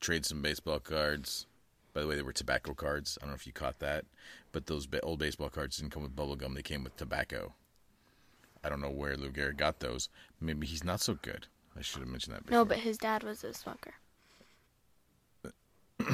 trades 0.00 0.28
some 0.28 0.42
baseball 0.42 0.80
cards. 0.80 1.46
By 1.92 2.00
the 2.00 2.06
way, 2.06 2.16
they 2.16 2.22
were 2.22 2.32
tobacco 2.32 2.74
cards. 2.74 3.18
I 3.20 3.24
don't 3.24 3.30
know 3.30 3.36
if 3.36 3.46
you 3.46 3.52
caught 3.52 3.78
that, 3.78 4.04
but 4.52 4.66
those 4.66 4.88
old 5.02 5.18
baseball 5.18 5.48
cards 5.48 5.76
didn't 5.76 5.92
come 5.92 6.02
with 6.02 6.16
bubble 6.16 6.36
gum; 6.36 6.54
they 6.54 6.62
came 6.62 6.82
with 6.82 6.96
tobacco. 6.96 7.52
I 8.64 8.68
don't 8.68 8.80
know 8.80 8.90
where 8.90 9.16
Lou 9.16 9.30
Gehrig 9.30 9.58
got 9.58 9.80
those. 9.80 10.08
Maybe 10.40 10.66
he's 10.66 10.84
not 10.84 11.00
so 11.00 11.14
good. 11.20 11.46
I 11.76 11.82
should 11.82 12.00
have 12.00 12.08
mentioned 12.08 12.34
that 12.34 12.46
before. 12.46 12.58
No, 12.58 12.64
but 12.64 12.78
his 12.78 12.98
dad 12.98 13.22
was 13.22 13.44
a 13.44 13.52
smoker. 13.52 13.94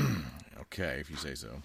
Okay, 0.72 0.98
if 1.00 1.10
you 1.10 1.16
say 1.16 1.34
so. 1.34 1.62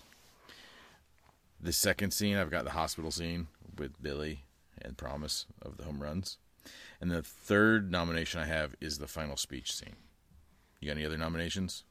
The 1.62 1.72
second 1.72 2.12
scene, 2.12 2.38
I've 2.38 2.50
got 2.50 2.64
the 2.64 2.72
hospital 2.72 3.12
scene 3.12 3.48
with 3.78 4.02
Billy 4.02 4.45
and 4.86 4.98
Promise 4.98 5.46
of 5.62 5.78
the 5.78 5.84
home 5.84 6.02
runs. 6.02 6.38
And 7.00 7.12
the 7.12 7.22
third 7.22 7.92
nomination 7.92 8.40
I 8.40 8.46
have 8.46 8.76
is 8.82 8.98
the 8.98 9.08
final 9.08 9.38
speech 9.38 9.74
scene. 9.74 9.96
You 10.80 10.88
got 10.88 10.98
any 10.98 11.06
other 11.06 11.18
nominations? 11.18 11.84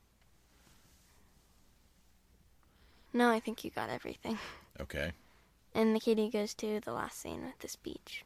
No, 3.13 3.31
I 3.31 3.39
think 3.39 3.65
you 3.65 3.71
got 3.71 3.91
everything. 3.91 4.39
Okay. 4.81 5.13
And 5.75 5.95
the 5.95 6.01
Katie 6.01 6.31
goes 6.31 6.55
to 6.55 6.81
the 6.81 6.93
last 6.93 7.21
scene 7.21 7.45
with 7.45 7.59
the 7.61 7.69
speech. 7.69 8.25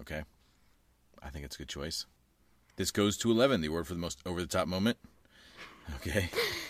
Okay. 0.00 0.22
I 1.22 1.30
think 1.30 1.44
it's 1.44 1.56
a 1.56 1.58
good 1.58 1.68
choice. 1.68 2.06
This 2.76 2.90
goes 2.90 3.16
to 3.18 3.30
11, 3.30 3.60
the 3.60 3.68
award 3.68 3.86
for 3.86 3.94
the 3.94 4.00
most 4.00 4.20
over 4.24 4.40
the 4.40 4.46
top 4.46 4.68
moment. 4.68 4.98
Okay. 5.96 6.30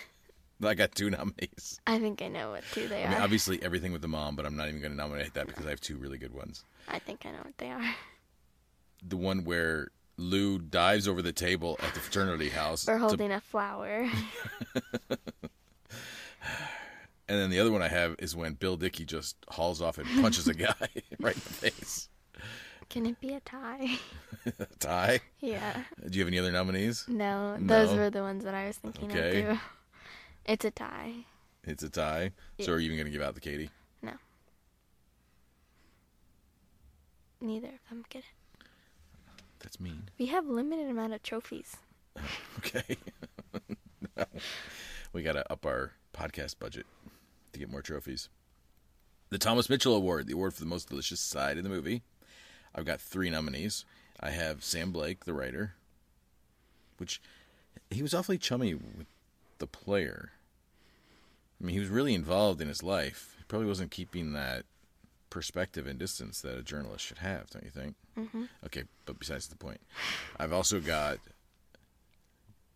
I 0.63 0.73
got 0.73 0.93
two 0.93 1.09
nominees. 1.09 1.79
I 1.87 1.99
think 1.99 2.21
I 2.21 2.27
know 2.27 2.51
what 2.51 2.63
two 2.73 2.87
they 2.87 3.03
I 3.05 3.09
mean, 3.09 3.17
are. 3.17 3.21
obviously 3.21 3.61
everything 3.63 3.91
with 3.93 4.01
the 4.01 4.07
mom, 4.09 4.35
but 4.35 4.45
I'm 4.45 4.55
not 4.57 4.67
even 4.67 4.81
going 4.81 4.91
to 4.91 4.97
nominate 4.97 5.33
that 5.35 5.47
because 5.47 5.65
I 5.65 5.69
have 5.69 5.79
two 5.81 5.97
really 5.97 6.17
good 6.17 6.33
ones. 6.33 6.63
I 6.87 6.99
think 6.99 7.25
I 7.25 7.31
know 7.31 7.39
what 7.43 7.57
they 7.57 7.69
are. 7.71 7.95
The 9.07 9.15
one 9.17 9.45
where 9.45 9.89
Lou 10.17 10.59
dives 10.59 11.07
over 11.07 11.21
the 11.21 11.31
table 11.31 11.79
at 11.81 11.93
the 11.93 11.99
fraternity 12.01 12.49
house. 12.49 12.87
Or 12.89 12.93
to- 12.95 12.99
holding 12.99 13.31
a 13.31 13.39
flower. 13.39 14.09
and 17.27 17.39
then 17.39 17.49
the 17.49 17.59
other 17.59 17.71
one 17.71 17.81
I 17.81 17.87
have 17.87 18.15
is 18.19 18.35
when 18.35 18.53
Bill 18.53 18.75
Dickey 18.75 19.05
just 19.05 19.37
hauls 19.49 19.81
off 19.81 19.97
and 19.97 20.07
punches 20.21 20.47
a 20.47 20.53
guy 20.53 20.73
right 21.19 21.35
in 21.35 21.41
the 21.41 21.53
face. 21.53 22.09
Can 22.89 23.05
it 23.05 23.19
be 23.21 23.35
a 23.35 23.39
tie? 23.41 23.97
Tie? 24.79 25.19
yeah. 25.41 25.83
Do 26.09 26.17
you 26.17 26.23
have 26.23 26.27
any 26.27 26.39
other 26.39 26.51
nominees? 26.51 27.05
No, 27.07 27.55
those 27.59 27.91
No. 27.91 27.97
were 27.97 28.09
the 28.09 28.21
ones 28.23 28.43
that 28.45 28.55
I 28.55 28.65
was 28.67 28.77
thinking 28.77 29.11
Okay. 29.11 29.43
of 29.43 29.53
too. 29.57 29.59
It's 30.49 30.65
a 30.65 30.71
tie. 30.71 31.25
It's 31.63 31.83
a 31.83 31.89
tie. 31.89 32.31
So 32.59 32.71
Yeah. 32.71 32.71
are 32.71 32.79
you 32.79 32.85
even 32.87 32.97
going 32.97 33.05
to 33.05 33.11
give 33.11 33.21
out 33.21 33.35
the 33.35 33.39
Katie? 33.39 33.69
No. 34.01 34.13
Neither 37.39 37.67
of 37.67 37.87
them 37.89 38.03
get 38.09 38.23
it. 38.23 38.65
That's 39.59 39.79
mean. 39.79 40.09
We 40.17 40.25
have 40.25 40.47
limited 40.47 40.89
amount 40.89 41.13
of 41.13 41.21
trophies. 41.23 41.77
Okay. 42.57 42.97
we 45.13 45.21
got 45.23 45.33
to 45.33 45.49
up 45.51 45.65
our 45.65 45.93
podcast 46.13 46.59
budget 46.59 46.85
to 47.53 47.59
get 47.59 47.69
more 47.69 47.81
trophies. 47.81 48.27
The 49.29 49.37
Thomas 49.37 49.69
Mitchell 49.69 49.95
Award, 49.95 50.27
the 50.27 50.33
award 50.33 50.53
for 50.55 50.59
the 50.59 50.65
most 50.65 50.89
delicious 50.89 51.21
side 51.21 51.57
in 51.57 51.63
the 51.63 51.69
movie. 51.69 52.01
I've 52.75 52.83
got 52.85 52.99
three 52.99 53.29
nominees. 53.29 53.85
I 54.19 54.31
have 54.31 54.63
Sam 54.63 54.91
Blake, 54.91 55.23
the 55.23 55.33
writer, 55.33 55.75
which 56.97 57.21
he 57.89 58.01
was 58.01 58.13
awfully 58.13 58.37
chummy 58.37 58.73
with 58.73 59.07
the 59.59 59.67
player. 59.67 60.31
I 61.61 61.65
mean, 61.65 61.73
he 61.73 61.79
was 61.79 61.89
really 61.89 62.13
involved 62.13 62.61
in 62.61 62.67
his 62.67 62.83
life. 62.83 63.35
He 63.37 63.43
probably 63.47 63.67
wasn't 63.67 63.91
keeping 63.91 64.33
that 64.33 64.63
perspective 65.29 65.85
and 65.87 65.99
distance 65.99 66.41
that 66.41 66.57
a 66.57 66.63
journalist 66.63 67.05
should 67.05 67.17
have, 67.19 67.49
don't 67.49 67.63
you 67.63 67.69
think? 67.69 67.95
hmm 68.15 68.45
Okay, 68.65 68.83
but 69.05 69.19
besides 69.19 69.47
the 69.47 69.55
point, 69.55 69.79
I've 70.39 70.53
also 70.53 70.79
got 70.79 71.17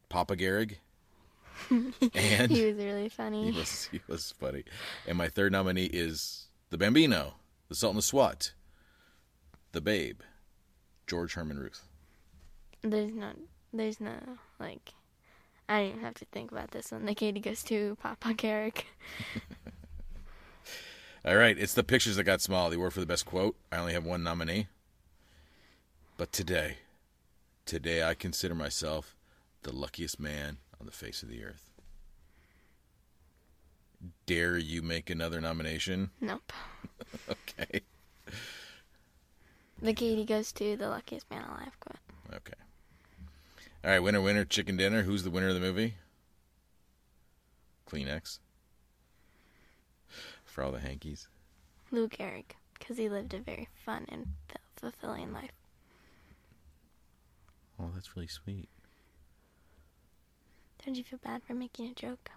Papa 0.09 0.35
Gehrig, 0.35 0.75
and 1.69 2.51
He 2.51 2.65
was 2.65 2.75
really 2.77 3.09
funny. 3.09 3.45
he 3.45 3.51
was 3.51 3.87
he 3.91 4.01
was 4.07 4.33
funny. 4.39 4.63
And 5.07 5.17
my 5.17 5.27
third 5.27 5.51
nominee 5.51 5.85
is 5.85 6.47
the 6.69 6.77
Bambino, 6.77 7.35
the 7.69 7.75
Sultan 7.75 7.97
of 7.97 8.03
SWAT, 8.03 8.53
the 9.71 9.81
Babe, 9.81 10.21
George 11.07 11.33
Herman 11.33 11.57
Ruth. 11.59 11.87
There's 12.81 13.13
no, 13.13 13.31
there's 13.71 13.99
no 14.01 14.15
like. 14.59 14.93
I 15.69 15.79
didn't 15.79 15.91
even 15.91 16.03
have 16.03 16.13
to 16.15 16.25
think 16.25 16.51
about 16.51 16.71
this 16.71 16.91
one. 16.91 17.05
The 17.05 17.15
Katie 17.15 17.39
goes 17.39 17.63
to 17.63 17.97
Papa 18.01 18.33
Gehrig. 18.33 18.83
All 21.25 21.37
right, 21.37 21.57
it's 21.57 21.73
the 21.73 21.83
pictures 21.83 22.17
that 22.17 22.25
got 22.25 22.41
small. 22.41 22.69
The 22.69 22.75
award 22.75 22.93
for 22.93 22.99
the 22.99 23.05
best 23.05 23.25
quote. 23.25 23.55
I 23.71 23.77
only 23.77 23.93
have 23.93 24.05
one 24.05 24.23
nominee. 24.23 24.67
But 26.17 26.33
today, 26.33 26.77
today 27.65 28.03
I 28.03 28.13
consider 28.13 28.55
myself 28.55 29.15
the 29.63 29.73
luckiest 29.73 30.19
man 30.19 30.57
on 30.79 30.85
the 30.85 30.91
face 30.91 31.23
of 31.23 31.29
the 31.29 31.43
earth. 31.43 31.69
Dare 34.25 34.57
you 34.57 34.81
make 34.81 35.09
another 35.09 35.39
nomination? 35.41 36.11
Nope. 36.19 36.51
Okay. 37.29 37.81
The 39.81 39.93
Katie 39.93 40.25
goes 40.25 40.51
to 40.53 40.75
the 40.75 40.89
luckiest 40.89 41.29
man 41.29 41.43
alive 41.43 41.79
quote. 41.79 41.97
Okay. 42.37 42.53
All 43.83 43.91
right, 43.91 43.99
winner, 43.99 44.21
winner, 44.21 44.45
chicken 44.45 44.77
dinner. 44.77 45.03
Who's 45.03 45.23
the 45.23 45.29
winner 45.29 45.49
of 45.49 45.55
the 45.55 45.59
movie? 45.59 45.95
Kleenex. 47.89 48.39
For 50.45 50.63
all 50.63 50.71
the 50.71 50.79
hankies. 50.79 51.27
Lou 51.91 52.07
Gehrig, 52.07 52.45
because 52.79 52.97
he 52.97 53.09
lived 53.09 53.33
a 53.33 53.39
very 53.39 53.67
fun 53.85 54.05
and 54.07 54.27
f- 54.49 54.61
fulfilling 54.77 55.33
life. 55.33 55.51
Oh, 57.77 57.89
that's 57.93 58.15
really 58.15 58.27
sweet. 58.27 58.69
Don't 60.85 60.95
you 60.95 61.03
feel 61.03 61.19
bad 61.21 61.43
for 61.43 61.53
making 61.53 61.87
a 61.87 61.93
joke? 61.93 62.31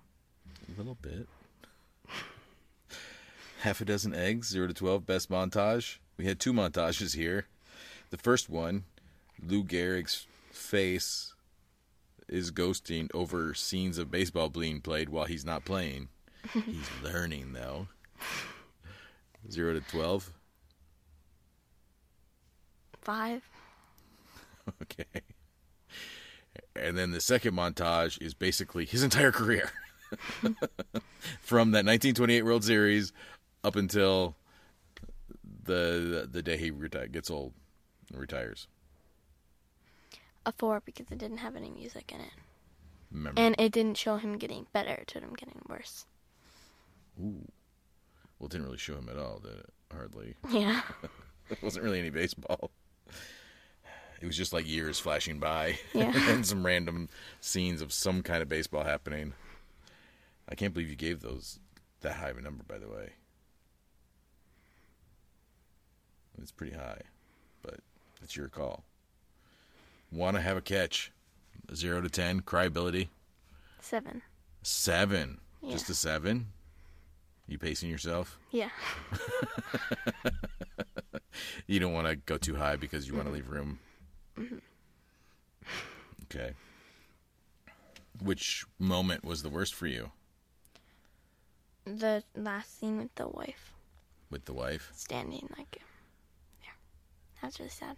A 0.69 0.77
little 0.77 0.97
bit. 1.01 1.29
Half 3.61 3.81
a 3.81 3.85
dozen 3.85 4.15
eggs, 4.15 4.49
0 4.49 4.67
to 4.67 4.75
12, 4.75 5.07
best 5.07 5.31
montage. 5.31 5.99
We 6.19 6.27
had 6.27 6.41
two 6.41 6.53
montages 6.53 7.15
here. 7.15 7.47
The 8.11 8.17
first 8.17 8.51
one, 8.51 8.83
Lou 9.41 9.63
Gehrig's 9.63 10.27
face 10.51 11.35
is 12.29 12.51
ghosting 12.51 13.09
over 13.15 13.55
scenes 13.55 13.99
of 13.99 14.11
baseball 14.11 14.49
being 14.49 14.81
played 14.81 15.09
while 15.09 15.27
he's 15.27 15.45
not 15.45 15.65
playing. 15.65 16.09
he's 16.53 16.91
learning, 17.03 17.53
though. 17.53 17.89
0 19.51 19.75
to 19.75 19.81
12. 19.81 20.33
Five. 23.03 23.43
Okay. 24.83 25.05
And 26.75 26.99
then 26.99 27.13
the 27.13 27.21
second 27.21 27.55
montage 27.55 28.21
is 28.21 28.35
basically 28.35 28.85
his 28.85 29.05
entire 29.05 29.31
career. 29.31 29.71
From 31.41 31.71
that 31.71 31.85
1928 31.85 32.43
World 32.43 32.65
Series 32.65 33.13
up 33.63 33.77
until 33.77 34.35
the 35.63 36.29
the 36.31 36.43
day 36.43 36.57
he 36.57 36.73
reti- 36.73 37.13
gets 37.13 37.31
old 37.31 37.53
and 38.11 38.21
retires. 38.21 38.67
A 40.47 40.53
four 40.53 40.81
because 40.85 41.11
it 41.11 41.19
didn't 41.19 41.39
have 41.39 41.57
any 41.57 41.71
music 41.71 42.13
in 42.15 42.21
it. 42.21 42.31
Remember? 43.11 43.41
And 43.41 43.55
it 43.59 43.73
didn't 43.73 43.97
show 43.97 44.17
him 44.17 44.39
getting 44.39 44.67
better, 44.73 44.93
it 44.95 45.11
showed 45.13 45.23
him 45.25 45.35
getting 45.37 45.61
worse. 45.69 46.07
Ooh. 47.21 47.51
Well, 48.39 48.47
it 48.47 48.53
didn't 48.53 48.67
really 48.67 48.79
show 48.79 48.95
him 48.97 49.09
at 49.11 49.19
all, 49.19 49.41
did 49.41 49.59
it? 49.59 49.71
Hardly. 49.93 50.35
Yeah. 50.51 50.81
It 51.49 51.63
wasn't 51.63 51.85
really 51.85 52.01
any 52.01 52.11
baseball. 52.11 52.71
It 54.21 54.25
was 54.27 54.37
just 54.37 54.55
like 54.55 54.67
years 54.67 54.99
flashing 54.99 55.39
by 55.41 55.79
Yeah. 55.93 56.11
and 56.31 56.47
some 56.47 56.65
random 56.65 57.11
scenes 57.43 57.83
of 57.83 57.93
some 57.93 58.23
kind 58.23 58.41
of 58.41 58.49
baseball 58.49 58.83
happening. 58.83 59.35
I 60.49 60.55
can't 60.55 60.73
believe 60.73 60.89
you 60.89 60.97
gave 60.97 61.21
those 61.21 61.59
that 62.01 62.15
high 62.15 62.31
of 62.31 62.39
a 62.39 62.41
number, 62.41 62.65
by 62.67 62.79
the 62.79 62.89
way. 62.89 63.11
It's 66.41 66.51
pretty 66.51 66.75
high, 66.75 67.03
but 67.63 67.81
it's 68.23 68.37
your 68.37 68.49
call. 68.49 68.85
Want 70.13 70.37
to 70.37 70.41
have 70.43 70.57
a 70.57 70.61
catch? 70.63 71.13
Zero 71.75 72.01
to 72.01 72.09
ten, 72.09 72.41
cryability. 72.43 73.09
Seven. 73.81 74.23
Seven. 74.63 75.39
Yeah. 75.63 75.73
Just 75.73 75.91
a 75.91 75.95
seven? 75.95 76.47
You 77.49 77.59
pacing 77.59 77.91
yourself? 77.91 78.39
Yeah. 78.51 78.71
You 81.67 81.81
don't 81.81 81.93
want 81.93 82.07
to 82.07 82.17
go 82.17 82.39
too 82.39 82.55
high 82.57 82.77
because 82.77 83.07
you 83.07 83.15
want 83.15 83.27
to 83.27 83.33
leave 83.33 83.51
room. 83.51 83.79
Mm-hmm. 84.39 84.57
Okay. 86.25 86.53
Which 88.23 88.65
moment 88.79 89.23
was 89.25 89.43
the 89.43 89.51
worst 89.51 89.75
for 89.75 89.87
you 89.87 90.11
The 91.85 92.23
last 92.35 92.79
scene 92.81 92.97
with 92.99 93.15
the 93.17 93.29
wife 93.29 93.73
with 94.31 94.45
the 94.47 94.55
wife? 94.55 94.91
standing 94.95 95.47
like 95.59 95.79
yeah. 96.63 96.71
That's 97.43 97.59
really 97.59 97.69
sad. 97.71 97.97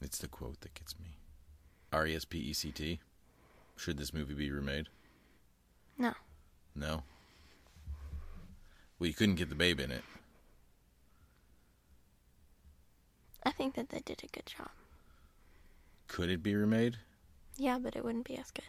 It's 0.00 0.18
the 0.18 0.28
quote 0.28 0.60
that 0.60 0.74
gets 0.74 0.98
me. 0.98 1.16
R 1.92 2.06
E 2.06 2.14
S 2.14 2.24
P 2.24 2.38
E 2.38 2.52
C 2.52 2.70
T. 2.70 3.00
Should 3.76 3.96
this 3.98 4.12
movie 4.14 4.34
be 4.34 4.50
remade? 4.50 4.88
No. 5.96 6.12
No. 6.74 7.02
Well, 8.98 9.08
you 9.08 9.14
couldn't 9.14 9.36
get 9.36 9.48
the 9.48 9.54
babe 9.54 9.80
in 9.80 9.90
it. 9.90 10.02
I 13.44 13.50
think 13.50 13.74
that 13.74 13.88
they 13.90 14.00
did 14.00 14.22
a 14.24 14.26
good 14.28 14.46
job. 14.46 14.68
Could 16.08 16.28
it 16.30 16.42
be 16.42 16.54
remade? 16.54 16.98
Yeah, 17.56 17.78
but 17.78 17.96
it 17.96 18.04
wouldn't 18.04 18.26
be 18.26 18.36
as 18.36 18.50
good. 18.50 18.64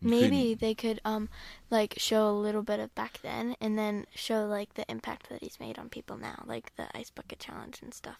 You 0.00 0.10
Maybe 0.10 0.28
couldn't- 0.54 0.60
they 0.60 0.74
could 0.74 1.00
um 1.04 1.28
like 1.70 1.94
show 1.96 2.28
a 2.28 2.32
little 2.38 2.62
bit 2.62 2.80
of 2.80 2.94
back 2.94 3.20
then 3.22 3.56
and 3.60 3.78
then 3.78 4.06
show 4.14 4.46
like 4.46 4.74
the 4.74 4.88
impact 4.90 5.28
that 5.30 5.42
he's 5.42 5.58
made 5.58 5.78
on 5.78 5.88
people 5.88 6.16
now, 6.18 6.44
like 6.46 6.74
the 6.76 6.94
ice 6.96 7.10
bucket 7.10 7.38
challenge 7.38 7.80
and 7.82 7.94
stuff. 7.94 8.18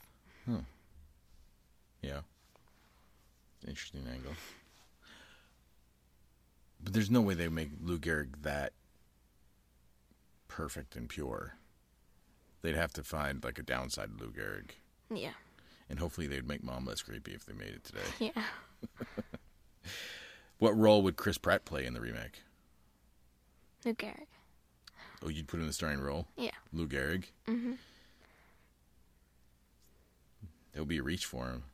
Yeah. 2.02 2.20
Interesting 3.66 4.06
angle. 4.12 4.32
But 6.82 6.92
there's 6.92 7.10
no 7.10 7.20
way 7.20 7.34
they 7.34 7.48
would 7.48 7.54
make 7.54 7.70
Lou 7.80 7.98
Gehrig 7.98 8.42
that 8.42 8.72
perfect 10.48 10.94
and 10.94 11.08
pure. 11.08 11.54
They'd 12.62 12.76
have 12.76 12.92
to 12.94 13.02
find 13.02 13.42
like 13.42 13.58
a 13.58 13.62
downside 13.62 14.16
to 14.18 14.24
Lou 14.24 14.30
Gehrig. 14.30 14.70
Yeah. 15.12 15.32
And 15.88 15.98
hopefully 15.98 16.26
they'd 16.26 16.46
make 16.46 16.62
mom 16.62 16.84
less 16.84 17.02
creepy 17.02 17.32
if 17.32 17.44
they 17.46 17.52
made 17.54 17.68
it 17.74 17.84
today. 17.84 18.00
Yeah. 18.34 18.42
What 20.58 20.76
role 20.76 21.02
would 21.02 21.16
Chris 21.16 21.38
Pratt 21.38 21.64
play 21.64 21.84
in 21.86 21.92
the 21.94 22.00
remake? 22.00 22.42
Lou 23.84 23.94
Gehrig. 23.94 24.26
Oh, 25.22 25.28
you'd 25.28 25.46
put 25.48 25.56
him 25.56 25.62
in 25.62 25.66
the 25.68 25.72
starring 25.72 26.00
role? 26.00 26.26
Yeah. 26.36 26.50
Lou 26.72 26.86
Gehrig? 26.88 27.24
hmm 27.46 27.72
That 30.72 30.80
would 30.80 30.88
be 30.88 30.98
a 30.98 31.02
reach 31.02 31.24
for 31.26 31.46
him 31.46 31.64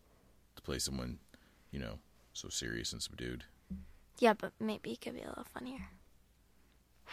to 0.62 0.66
play 0.66 0.78
someone, 0.78 1.18
you 1.70 1.78
know, 1.80 1.98
so 2.32 2.48
serious 2.48 2.92
and 2.92 3.02
subdued. 3.02 3.44
Yeah, 4.18 4.34
but 4.34 4.52
maybe 4.60 4.92
it 4.92 5.00
could 5.00 5.14
be 5.14 5.22
a 5.22 5.28
little 5.28 5.46
funnier. 5.52 5.88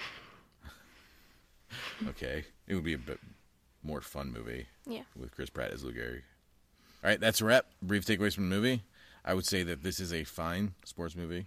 Okay. 2.07 2.45
It 2.67 2.75
would 2.75 2.83
be 2.83 2.93
a 2.93 2.97
bit 2.97 3.19
more 3.83 4.01
fun 4.01 4.31
movie. 4.31 4.67
Yeah. 4.87 5.03
with 5.15 5.31
Chris 5.35 5.49
Pratt 5.49 5.71
as 5.71 5.83
Lou 5.83 5.91
Gehrig. 5.93 6.21
All 7.03 7.09
right, 7.09 7.19
that's 7.19 7.41
a 7.41 7.45
wrap. 7.45 7.65
Brief 7.81 8.05
takeaways 8.05 8.33
from 8.35 8.49
the 8.49 8.55
movie. 8.55 8.83
I 9.23 9.33
would 9.33 9.45
say 9.45 9.63
that 9.63 9.83
this 9.83 9.99
is 9.99 10.13
a 10.13 10.23
fine 10.23 10.73
sports 10.85 11.15
movie. 11.15 11.45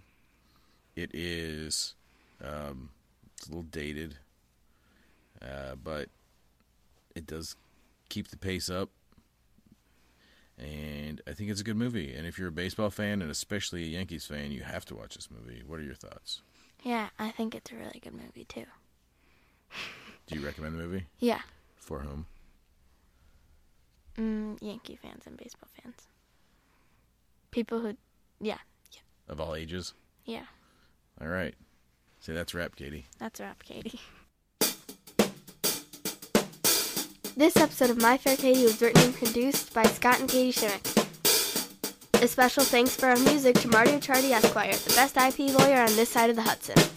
It 0.95 1.11
is, 1.13 1.95
um, 2.43 2.89
it's 3.35 3.47
a 3.47 3.49
little 3.49 3.63
dated, 3.63 4.15
uh, 5.41 5.75
but 5.83 6.09
it 7.15 7.25
does 7.27 7.55
keep 8.09 8.29
the 8.29 8.37
pace 8.37 8.69
up. 8.69 8.89
And 10.57 11.21
I 11.27 11.33
think 11.33 11.49
it's 11.49 11.61
a 11.61 11.63
good 11.63 11.77
movie. 11.77 12.13
And 12.13 12.27
if 12.27 12.37
you're 12.37 12.49
a 12.49 12.51
baseball 12.51 12.89
fan 12.89 13.21
and 13.21 13.31
especially 13.31 13.83
a 13.83 13.87
Yankees 13.87 14.25
fan, 14.25 14.51
you 14.51 14.61
have 14.63 14.85
to 14.85 14.95
watch 14.95 15.15
this 15.15 15.29
movie. 15.31 15.63
What 15.65 15.79
are 15.79 15.83
your 15.83 15.95
thoughts? 15.95 16.41
Yeah, 16.83 17.09
I 17.17 17.31
think 17.31 17.55
it's 17.55 17.71
a 17.71 17.75
really 17.75 17.99
good 18.01 18.13
movie 18.13 18.45
too. 18.45 18.65
Do 20.27 20.35
you 20.39 20.45
recommend 20.45 20.75
the 20.75 20.83
movie? 20.83 21.05
Yeah. 21.19 21.41
For 21.77 21.99
whom? 21.99 22.25
Mm, 24.17 24.61
Yankee 24.61 24.95
fans 24.95 25.23
and 25.25 25.37
baseball 25.37 25.69
fans. 25.81 25.95
People 27.51 27.79
who, 27.79 27.95
yeah, 28.39 28.57
yeah. 28.91 29.01
Of 29.27 29.39
all 29.39 29.55
ages? 29.55 29.93
yeah. 30.25 30.45
All 31.21 31.27
right. 31.27 31.53
Say 32.19 32.33
that's 32.33 32.53
wrap, 32.55 32.75
Katie. 32.75 33.05
That's 33.19 33.39
a 33.39 33.43
wrap, 33.43 33.63
Katie. 33.63 33.99
This 37.35 37.57
episode 37.57 37.89
of 37.89 37.99
My 37.99 38.15
Fair 38.15 38.37
Katie 38.37 38.63
was 38.63 38.79
written 38.79 39.01
and 39.01 39.15
produced 39.15 39.73
by 39.73 39.85
Scott 39.85 40.19
and 40.19 40.29
Katie 40.29 40.51
Shimmick. 40.51 40.85
A 42.21 42.27
special 42.27 42.63
thanks 42.63 42.95
for 42.95 43.07
our 43.07 43.17
music 43.17 43.55
to 43.61 43.67
Marty 43.69 43.93
Chardy 43.93 44.29
Esquire, 44.29 44.73
the 44.73 44.93
best 44.93 45.17
IP 45.17 45.51
lawyer 45.57 45.81
on 45.81 45.95
this 45.95 46.09
side 46.09 46.29
of 46.29 46.35
the 46.35 46.43
Hudson. 46.43 46.92